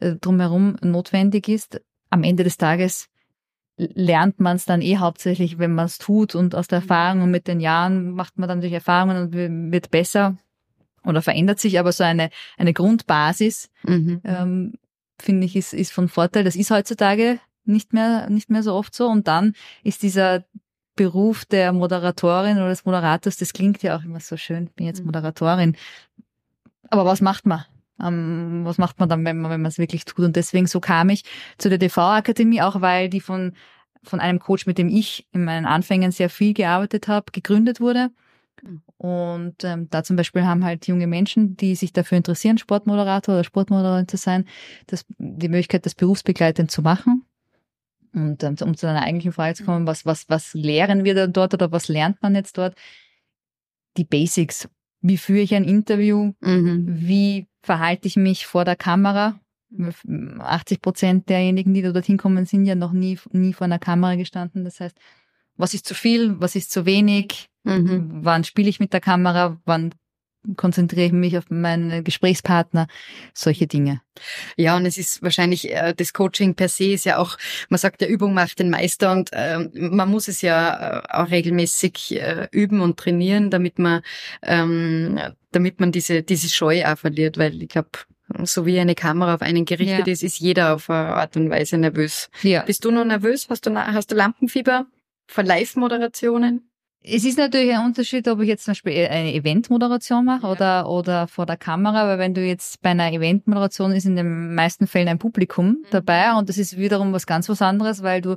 äh, 0.00 0.16
drumherum 0.16 0.76
notwendig 0.82 1.48
ist. 1.48 1.80
Am 2.10 2.22
Ende 2.22 2.44
des 2.44 2.58
Tages 2.58 3.08
lernt 3.76 4.38
man 4.38 4.56
es 4.56 4.66
dann 4.66 4.82
eh 4.82 4.98
hauptsächlich, 4.98 5.58
wenn 5.58 5.74
man 5.74 5.86
es 5.86 5.98
tut 5.98 6.34
und 6.34 6.54
aus 6.54 6.68
der 6.68 6.78
Erfahrung 6.78 7.22
und 7.22 7.30
mit 7.30 7.48
den 7.48 7.58
Jahren 7.60 8.12
macht 8.12 8.38
man 8.38 8.48
dann 8.48 8.60
durch 8.60 8.72
Erfahrungen 8.72 9.16
und 9.16 9.32
wi- 9.34 9.72
wird 9.72 9.90
besser 9.90 10.36
oder 11.04 11.22
verändert 11.22 11.58
sich, 11.58 11.78
aber 11.80 11.90
so 11.90 12.04
eine, 12.04 12.30
eine 12.56 12.72
Grundbasis, 12.72 13.70
Mhm. 13.82 14.20
ähm, 14.24 14.72
finde 15.20 15.46
ich, 15.46 15.56
ist, 15.56 15.72
ist 15.72 15.92
von 15.92 16.08
Vorteil. 16.08 16.44
Das 16.44 16.56
ist 16.56 16.70
heutzutage 16.70 17.38
nicht 17.64 17.92
mehr, 17.92 18.28
nicht 18.30 18.50
mehr 18.50 18.62
so 18.62 18.74
oft 18.74 18.94
so. 18.94 19.08
Und 19.08 19.26
dann 19.28 19.54
ist 19.82 20.02
dieser 20.02 20.44
Beruf 20.96 21.44
der 21.44 21.72
Moderatorin 21.72 22.56
oder 22.58 22.68
des 22.68 22.84
Moderators, 22.84 23.36
das 23.36 23.52
klingt 23.52 23.82
ja 23.82 23.96
auch 23.96 24.04
immer 24.04 24.20
so 24.20 24.36
schön, 24.36 24.64
ich 24.64 24.72
bin 24.74 24.86
jetzt 24.86 25.00
Mhm. 25.00 25.06
Moderatorin. 25.06 25.76
Aber 26.88 27.04
was 27.04 27.20
macht 27.20 27.46
man? 27.46 27.64
Ähm, 28.00 28.62
was 28.64 28.78
macht 28.78 28.98
man 29.00 29.08
dann, 29.08 29.24
wenn 29.24 29.40
man, 29.40 29.50
wenn 29.50 29.62
man 29.62 29.68
es 29.70 29.78
wirklich 29.78 30.04
tut? 30.04 30.24
Und 30.24 30.36
deswegen 30.36 30.66
so 30.66 30.80
kam 30.80 31.08
ich 31.08 31.24
zu 31.58 31.68
der 31.68 31.78
DV-Akademie, 31.78 32.62
auch 32.62 32.80
weil 32.80 33.08
die 33.08 33.20
von, 33.20 33.54
von 34.02 34.20
einem 34.20 34.38
Coach, 34.38 34.66
mit 34.66 34.78
dem 34.78 34.88
ich 34.88 35.26
in 35.32 35.44
meinen 35.44 35.66
Anfängen 35.66 36.12
sehr 36.12 36.30
viel 36.30 36.54
gearbeitet 36.54 37.08
habe, 37.08 37.32
gegründet 37.32 37.80
wurde. 37.80 38.10
Mhm. 38.62 38.82
Und 38.96 39.64
ähm, 39.64 39.88
da 39.90 40.02
zum 40.02 40.16
Beispiel 40.16 40.44
haben 40.44 40.64
halt 40.64 40.86
junge 40.86 41.06
Menschen, 41.06 41.56
die 41.56 41.74
sich 41.74 41.92
dafür 41.92 42.18
interessieren, 42.18 42.58
Sportmoderator 42.58 43.34
oder 43.34 43.44
Sportmoderatorin 43.44 44.08
zu 44.08 44.16
sein, 44.16 44.46
das, 44.86 45.04
die 45.18 45.48
Möglichkeit, 45.48 45.86
das 45.86 45.94
berufsbegleitend 45.94 46.70
zu 46.70 46.82
machen. 46.82 47.24
Und 48.14 48.42
ähm, 48.44 48.56
um 48.62 48.76
zu 48.76 48.86
deiner 48.86 49.02
eigentlichen 49.02 49.32
Frage 49.32 49.54
zu 49.54 49.64
kommen, 49.64 49.86
was, 49.86 50.06
was, 50.06 50.28
was 50.28 50.54
lehren 50.54 51.04
wir 51.04 51.14
dann 51.14 51.32
dort 51.32 51.54
oder 51.54 51.72
was 51.72 51.88
lernt 51.88 52.22
man 52.22 52.34
jetzt 52.34 52.56
dort? 52.58 52.76
Die 53.96 54.04
Basics. 54.04 54.68
Wie 55.00 55.18
führe 55.18 55.40
ich 55.40 55.54
ein 55.54 55.64
Interview? 55.64 56.32
Mhm. 56.40 56.86
Wie 56.86 57.46
verhalte 57.62 58.06
ich 58.06 58.16
mich 58.16 58.46
vor 58.46 58.64
der 58.64 58.76
Kamera? 58.76 59.40
80 60.38 60.80
Prozent 60.80 61.28
derjenigen, 61.28 61.74
die 61.74 61.82
da 61.82 61.90
dorthin 61.90 62.16
kommen, 62.16 62.46
sind 62.46 62.64
ja 62.64 62.76
noch 62.76 62.92
nie, 62.92 63.18
nie 63.32 63.52
vor 63.52 63.64
einer 63.64 63.80
Kamera 63.80 64.14
gestanden. 64.14 64.64
Das 64.64 64.78
heißt, 64.78 64.96
was 65.56 65.74
ist 65.74 65.86
zu 65.86 65.94
viel? 65.94 66.40
Was 66.40 66.54
ist 66.54 66.70
zu 66.70 66.86
wenig? 66.86 67.48
Mhm. 67.64 68.20
Wann 68.22 68.44
spiele 68.44 68.68
ich 68.68 68.80
mit 68.80 68.92
der 68.92 69.00
Kamera? 69.00 69.60
Wann 69.64 69.94
konzentriere 70.56 71.06
ich 71.06 71.12
mich 71.12 71.38
auf 71.38 71.50
meinen 71.50 72.04
Gesprächspartner? 72.04 72.86
Solche 73.32 73.66
Dinge. 73.66 74.02
Ja, 74.56 74.76
und 74.76 74.84
es 74.86 74.98
ist 74.98 75.22
wahrscheinlich, 75.22 75.72
äh, 75.72 75.94
das 75.96 76.12
Coaching 76.12 76.54
per 76.54 76.68
se 76.68 76.92
ist 76.92 77.04
ja 77.04 77.16
auch, 77.16 77.38
man 77.70 77.78
sagt 77.78 78.02
ja, 78.02 78.08
Übung 78.08 78.34
macht 78.34 78.58
den 78.58 78.70
Meister 78.70 79.12
und 79.12 79.30
ähm, 79.32 79.70
man 79.74 80.10
muss 80.10 80.28
es 80.28 80.42
ja 80.42 81.00
äh, 81.00 81.02
auch 81.08 81.30
regelmäßig 81.30 82.20
äh, 82.20 82.48
üben 82.52 82.80
und 82.80 82.98
trainieren, 82.98 83.50
damit 83.50 83.78
man, 83.78 84.02
ähm, 84.42 85.18
damit 85.52 85.80
man 85.80 85.92
diese, 85.92 86.22
diese 86.22 86.48
Scheu 86.48 86.84
auch 86.84 86.98
verliert, 86.98 87.38
weil 87.38 87.62
ich 87.62 87.68
glaube, 87.68 87.90
so 88.42 88.66
wie 88.66 88.78
eine 88.78 88.94
Kamera 88.94 89.34
auf 89.34 89.42
einen 89.42 89.64
gerichtet 89.64 90.06
Ja. 90.06 90.12
ist, 90.12 90.22
ist 90.22 90.40
jeder 90.40 90.74
auf 90.74 90.90
eine 90.90 91.14
Art 91.14 91.36
und 91.36 91.50
Weise 91.50 91.78
nervös. 91.78 92.30
Ja. 92.42 92.62
Bist 92.62 92.84
du 92.84 92.90
noch 92.90 93.04
nervös? 93.04 93.46
Hast 93.48 93.66
du, 93.66 93.74
hast 93.74 94.10
du 94.10 94.14
Lampenfieber? 94.14 94.86
Von 95.26 95.46
Live-Moderationen? 95.46 96.68
Es 97.06 97.24
ist 97.24 97.36
natürlich 97.36 97.74
ein 97.74 97.84
Unterschied, 97.84 98.26
ob 98.28 98.40
ich 98.40 98.48
jetzt 98.48 98.64
zum 98.64 98.72
Beispiel 98.72 99.06
eine 99.08 99.34
Eventmoderation 99.34 100.24
mache 100.24 100.46
Ja. 100.46 100.50
oder, 100.52 100.88
oder 100.88 101.28
vor 101.28 101.44
der 101.44 101.58
Kamera, 101.58 102.06
weil 102.08 102.18
wenn 102.18 102.32
du 102.32 102.40
jetzt 102.40 102.80
bei 102.80 102.90
einer 102.90 103.12
Eventmoderation 103.12 103.92
ist 103.92 104.06
in 104.06 104.16
den 104.16 104.54
meisten 104.54 104.86
Fällen 104.86 105.08
ein 105.08 105.18
Publikum 105.18 105.84
dabei 105.90 106.32
und 106.34 106.48
das 106.48 106.56
ist 106.56 106.78
wiederum 106.78 107.12
was 107.12 107.26
ganz 107.26 107.48
was 107.50 107.60
anderes, 107.60 108.02
weil 108.02 108.22
du 108.22 108.36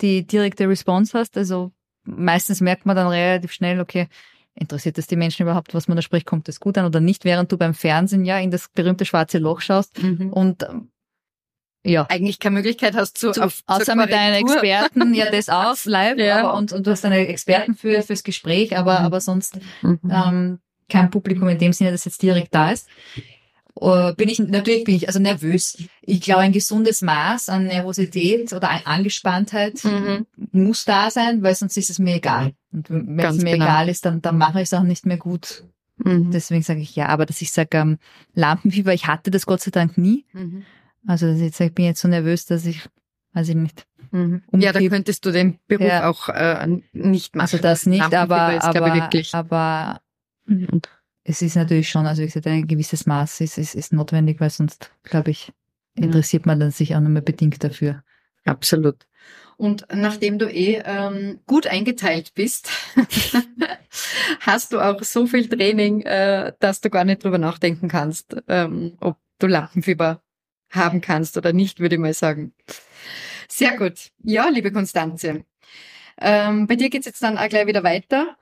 die 0.00 0.26
direkte 0.26 0.66
Response 0.66 1.18
hast. 1.18 1.36
Also 1.36 1.72
meistens 2.04 2.62
merkt 2.62 2.86
man 2.86 2.96
dann 2.96 3.08
relativ 3.08 3.52
schnell, 3.52 3.80
okay, 3.80 4.08
interessiert 4.54 4.96
das 4.96 5.06
die 5.06 5.16
Menschen 5.16 5.42
überhaupt, 5.42 5.74
was 5.74 5.86
man 5.86 5.96
da 5.96 6.02
spricht, 6.02 6.24
kommt 6.24 6.48
das 6.48 6.58
gut 6.58 6.78
an 6.78 6.86
oder 6.86 7.00
nicht, 7.00 7.26
während 7.26 7.52
du 7.52 7.58
beim 7.58 7.74
Fernsehen 7.74 8.24
ja 8.24 8.38
in 8.38 8.50
das 8.50 8.70
berühmte 8.74 9.04
schwarze 9.04 9.36
Loch 9.38 9.60
schaust 9.60 9.98
und 10.30 10.62
ähm, 10.62 10.88
ja. 11.88 12.06
Eigentlich 12.08 12.38
keine 12.38 12.54
Möglichkeit 12.56 12.94
hast 12.94 13.18
zu, 13.18 13.32
Zu, 13.32 13.44
auf, 13.44 13.62
außer 13.66 13.94
mit 13.94 14.10
deinen. 14.12 14.34
Experten, 14.34 15.14
ja, 15.14 15.30
das 15.30 15.48
auch 15.50 15.76
live, 15.84 16.18
Ja. 16.18 16.40
aber, 16.48 16.58
und, 16.58 16.72
und 16.72 16.86
du 16.86 16.90
hast 16.90 17.04
deine 17.04 17.26
Experten 17.28 17.74
für, 17.74 18.02
fürs 18.02 18.22
Gespräch, 18.24 18.76
aber, 18.76 19.00
aber 19.00 19.20
sonst 19.20 19.58
Mhm. 19.82 20.00
ähm, 20.10 20.58
kein 20.88 21.10
Publikum 21.10 21.48
in 21.48 21.58
dem 21.58 21.72
Sinne, 21.72 21.90
das 21.92 22.04
jetzt 22.04 22.22
direkt 22.22 22.54
da 22.54 22.70
ist. 22.70 22.88
Äh, 23.80 24.14
bin 24.14 24.28
ich, 24.28 24.38
natürlich 24.38 24.84
bin 24.84 24.94
ich 24.94 25.06
also 25.08 25.18
nervös. 25.18 25.76
Ich 26.00 26.20
glaube, 26.22 26.40
ein 26.42 26.52
gesundes 26.52 27.02
Maß 27.02 27.48
an 27.50 27.64
Nervosität 27.64 28.52
oder 28.52 28.70
an 28.70 28.80
Angespanntheit 28.84 29.82
Mhm. 29.84 30.26
muss 30.52 30.84
da 30.84 31.10
sein, 31.10 31.42
weil 31.42 31.54
sonst 31.54 31.76
ist 31.76 31.90
es 31.90 31.98
mir 31.98 32.14
egal. 32.16 32.52
Und 32.72 32.88
wenn 32.90 33.16
Ganz 33.18 33.38
es 33.38 33.42
mir 33.44 33.52
genau. 33.52 33.64
egal 33.66 33.88
ist, 33.88 34.04
dann, 34.06 34.22
dann 34.22 34.38
mache 34.38 34.58
ich 34.60 34.64
es 34.64 34.74
auch 34.74 34.82
nicht 34.82 35.04
mehr 35.06 35.18
gut. 35.18 35.64
Mhm. 35.98 36.30
Deswegen 36.30 36.62
sage 36.62 36.80
ich 36.80 36.94
ja, 36.96 37.08
aber 37.08 37.26
dass 37.26 37.42
ich 37.42 37.52
sage, 37.52 37.76
ähm, 37.78 37.98
Lampenfieber, 38.34 38.94
ich 38.94 39.06
hatte 39.08 39.30
das 39.30 39.44
Gott 39.46 39.60
sei 39.60 39.70
Dank 39.70 39.98
nie. 39.98 40.24
Also 41.06 41.26
dass 41.26 41.40
ich 41.40 41.54
sage, 41.54 41.68
ich 41.68 41.74
bin 41.74 41.84
jetzt 41.86 42.00
so 42.00 42.08
nervös, 42.08 42.46
dass 42.46 42.66
ich, 42.66 42.88
weiß 43.32 43.48
ich 43.50 43.54
nicht. 43.54 43.86
Mhm. 44.10 44.42
Ja, 44.52 44.72
da 44.72 44.80
könntest 44.80 45.24
du 45.24 45.30
den 45.32 45.58
Beruf 45.66 45.86
Ja. 45.88 46.08
auch 46.08 46.28
äh, 46.28 46.66
nicht 46.92 47.34
machen. 47.36 47.42
Also 47.42 47.58
das 47.58 47.86
nicht, 47.86 48.02
aber, 48.02 48.54
ich, 48.56 48.62
aber, 48.62 48.94
wirklich. 48.94 49.34
aber 49.34 50.00
Mhm. 50.46 50.80
es 51.24 51.42
ist 51.42 51.56
natürlich 51.56 51.88
schon, 51.88 52.06
also 52.06 52.22
wie 52.22 52.26
gesagt, 52.26 52.46
ein 52.46 52.68
gewisses 52.68 53.04
Maß 53.06 53.40
ist, 53.40 53.58
ist, 53.58 53.74
ist 53.74 53.92
notwendig, 53.92 54.40
weil 54.40 54.50
sonst, 54.50 54.92
glaube 55.02 55.32
ich, 55.32 55.52
interessiert 55.94 56.46
man 56.46 56.60
dann 56.60 56.70
sich 56.70 56.94
auch 56.94 57.00
nur 57.00 57.08
mehr 57.10 57.22
bedingt 57.22 57.64
dafür. 57.64 58.04
Absolut. 58.44 59.06
Und 59.56 59.86
nachdem 59.92 60.38
du 60.38 60.46
eh 60.48 60.82
ähm, 60.84 61.40
gut 61.46 61.66
eingeteilt 61.66 62.34
bist, 62.34 62.70
hast 64.40 64.72
du 64.72 64.80
auch 64.80 65.02
so 65.02 65.26
viel 65.26 65.48
Training, 65.48 66.02
äh, 66.02 66.52
dass 66.60 66.80
du 66.80 66.90
gar 66.90 67.04
nicht 67.04 67.24
drüber 67.24 67.38
nachdenken 67.38 67.88
kannst, 67.88 68.36
ähm, 68.48 68.96
ob 69.00 69.16
du 69.38 69.46
Lampenfieber 69.46 70.22
haben 70.70 71.00
kannst 71.00 71.36
oder 71.36 71.52
nicht, 71.52 71.80
würde 71.80 71.96
ich 71.96 72.00
mal 72.00 72.14
sagen. 72.14 72.52
Sehr 73.48 73.76
gut. 73.76 74.10
Ja, 74.22 74.48
liebe 74.48 74.72
Konstanze. 74.72 75.44
Ähm, 76.20 76.66
bei 76.66 76.76
dir 76.76 76.90
geht's 76.90 77.06
jetzt 77.06 77.22
dann 77.22 77.38
auch 77.38 77.48
gleich 77.48 77.66
wieder 77.66 77.84
weiter. 77.84 78.36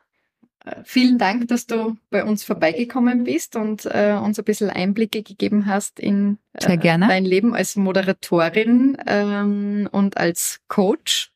Äh, 0.65 0.83
Vielen 0.85 1.19
Dank, 1.19 1.49
dass 1.49 1.67
du 1.67 1.97
bei 2.11 2.25
uns 2.25 2.45
vorbeigekommen 2.45 3.25
bist 3.25 3.57
und 3.57 3.85
äh, 3.87 4.19
uns 4.21 4.39
ein 4.39 4.45
bisschen 4.45 4.71
Einblicke 4.71 5.23
gegeben 5.23 5.67
hast 5.67 6.01
in 6.01 6.39
äh, 6.55 6.79
dein 6.79 7.25
Leben 7.25 7.55
als 7.55 7.77
Moderatorin 7.77 8.97
ähm, 9.07 9.89
und 9.93 10.17
als 10.17 10.61
Coach. 10.69 11.34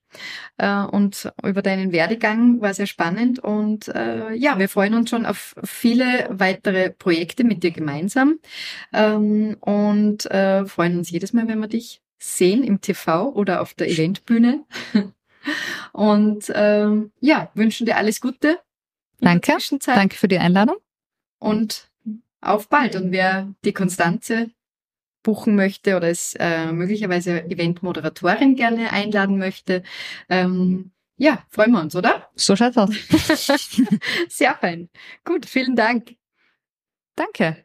Äh, 0.56 0.82
und 0.84 1.32
über 1.44 1.62
deinen 1.62 1.92
Werdegang 1.92 2.60
war 2.60 2.74
sehr 2.74 2.86
spannend. 2.86 3.38
Und 3.38 3.88
äh, 3.88 4.32
ja, 4.34 4.58
wir 4.58 4.68
freuen 4.68 4.94
uns 4.94 5.10
schon 5.10 5.26
auf 5.26 5.54
viele 5.64 6.28
weitere 6.30 6.90
Projekte 6.90 7.44
mit 7.44 7.62
dir 7.62 7.70
gemeinsam 7.70 8.38
ähm, 8.92 9.56
und 9.60 10.26
äh, 10.30 10.64
freuen 10.66 10.98
uns 10.98 11.10
jedes 11.10 11.32
Mal, 11.32 11.48
wenn 11.48 11.60
wir 11.60 11.68
dich 11.68 12.02
sehen 12.18 12.64
im 12.64 12.80
TV 12.80 13.30
oder 13.30 13.60
auf 13.60 13.74
der 13.74 13.88
Eventbühne. 13.88 14.64
Und 15.92 16.52
ähm, 16.54 17.12
ja, 17.20 17.50
wünschen 17.54 17.86
dir 17.86 17.96
alles 17.96 18.20
Gute. 18.20 18.58
Danke. 19.20 19.56
Danke 19.86 20.16
für 20.16 20.28
die 20.28 20.38
Einladung. 20.38 20.76
und 21.38 21.90
auf 22.40 22.68
bald. 22.68 22.96
Und 22.96 23.12
wer 23.12 23.52
die 23.64 23.72
Konstanze 23.72 24.50
buchen 25.28 25.56
möchte 25.56 25.94
oder 25.94 26.08
es 26.08 26.34
äh, 26.38 26.72
möglicherweise 26.72 27.44
Eventmoderatorin 27.44 28.56
gerne 28.56 28.94
einladen 28.94 29.36
möchte, 29.36 29.82
ähm, 30.30 30.90
ja, 31.18 31.44
freuen 31.50 31.72
wir 31.72 31.82
uns, 31.82 31.94
oder? 31.94 32.30
So 32.34 32.56
schaut's 32.56 32.78
aus. 32.78 32.88
Sehr 34.30 34.54
fein. 34.54 34.88
Gut, 35.26 35.44
vielen 35.44 35.76
Dank. 35.76 36.14
Danke. 37.14 37.58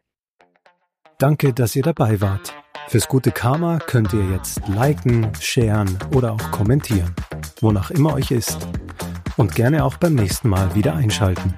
Danke, 1.20 1.54
dass 1.54 1.74
ihr 1.78 1.84
dabei 1.84 2.20
wart. 2.20 2.54
Fürs 2.90 3.08
gute 3.08 3.32
Karma 3.32 3.80
könnt 3.80 4.12
ihr 4.12 4.30
jetzt 4.30 4.68
liken, 4.68 5.32
sharen 5.40 5.98
oder 6.14 6.34
auch 6.34 6.52
kommentieren, 6.52 7.16
wonach 7.62 7.92
immer 7.92 8.16
euch 8.16 8.32
ist. 8.32 8.58
Und 9.38 9.56
gerne 9.56 9.86
auch 9.86 9.96
beim 9.96 10.16
nächsten 10.16 10.50
Mal 10.50 10.76
wieder 10.76 10.96
einschalten. 10.96 11.58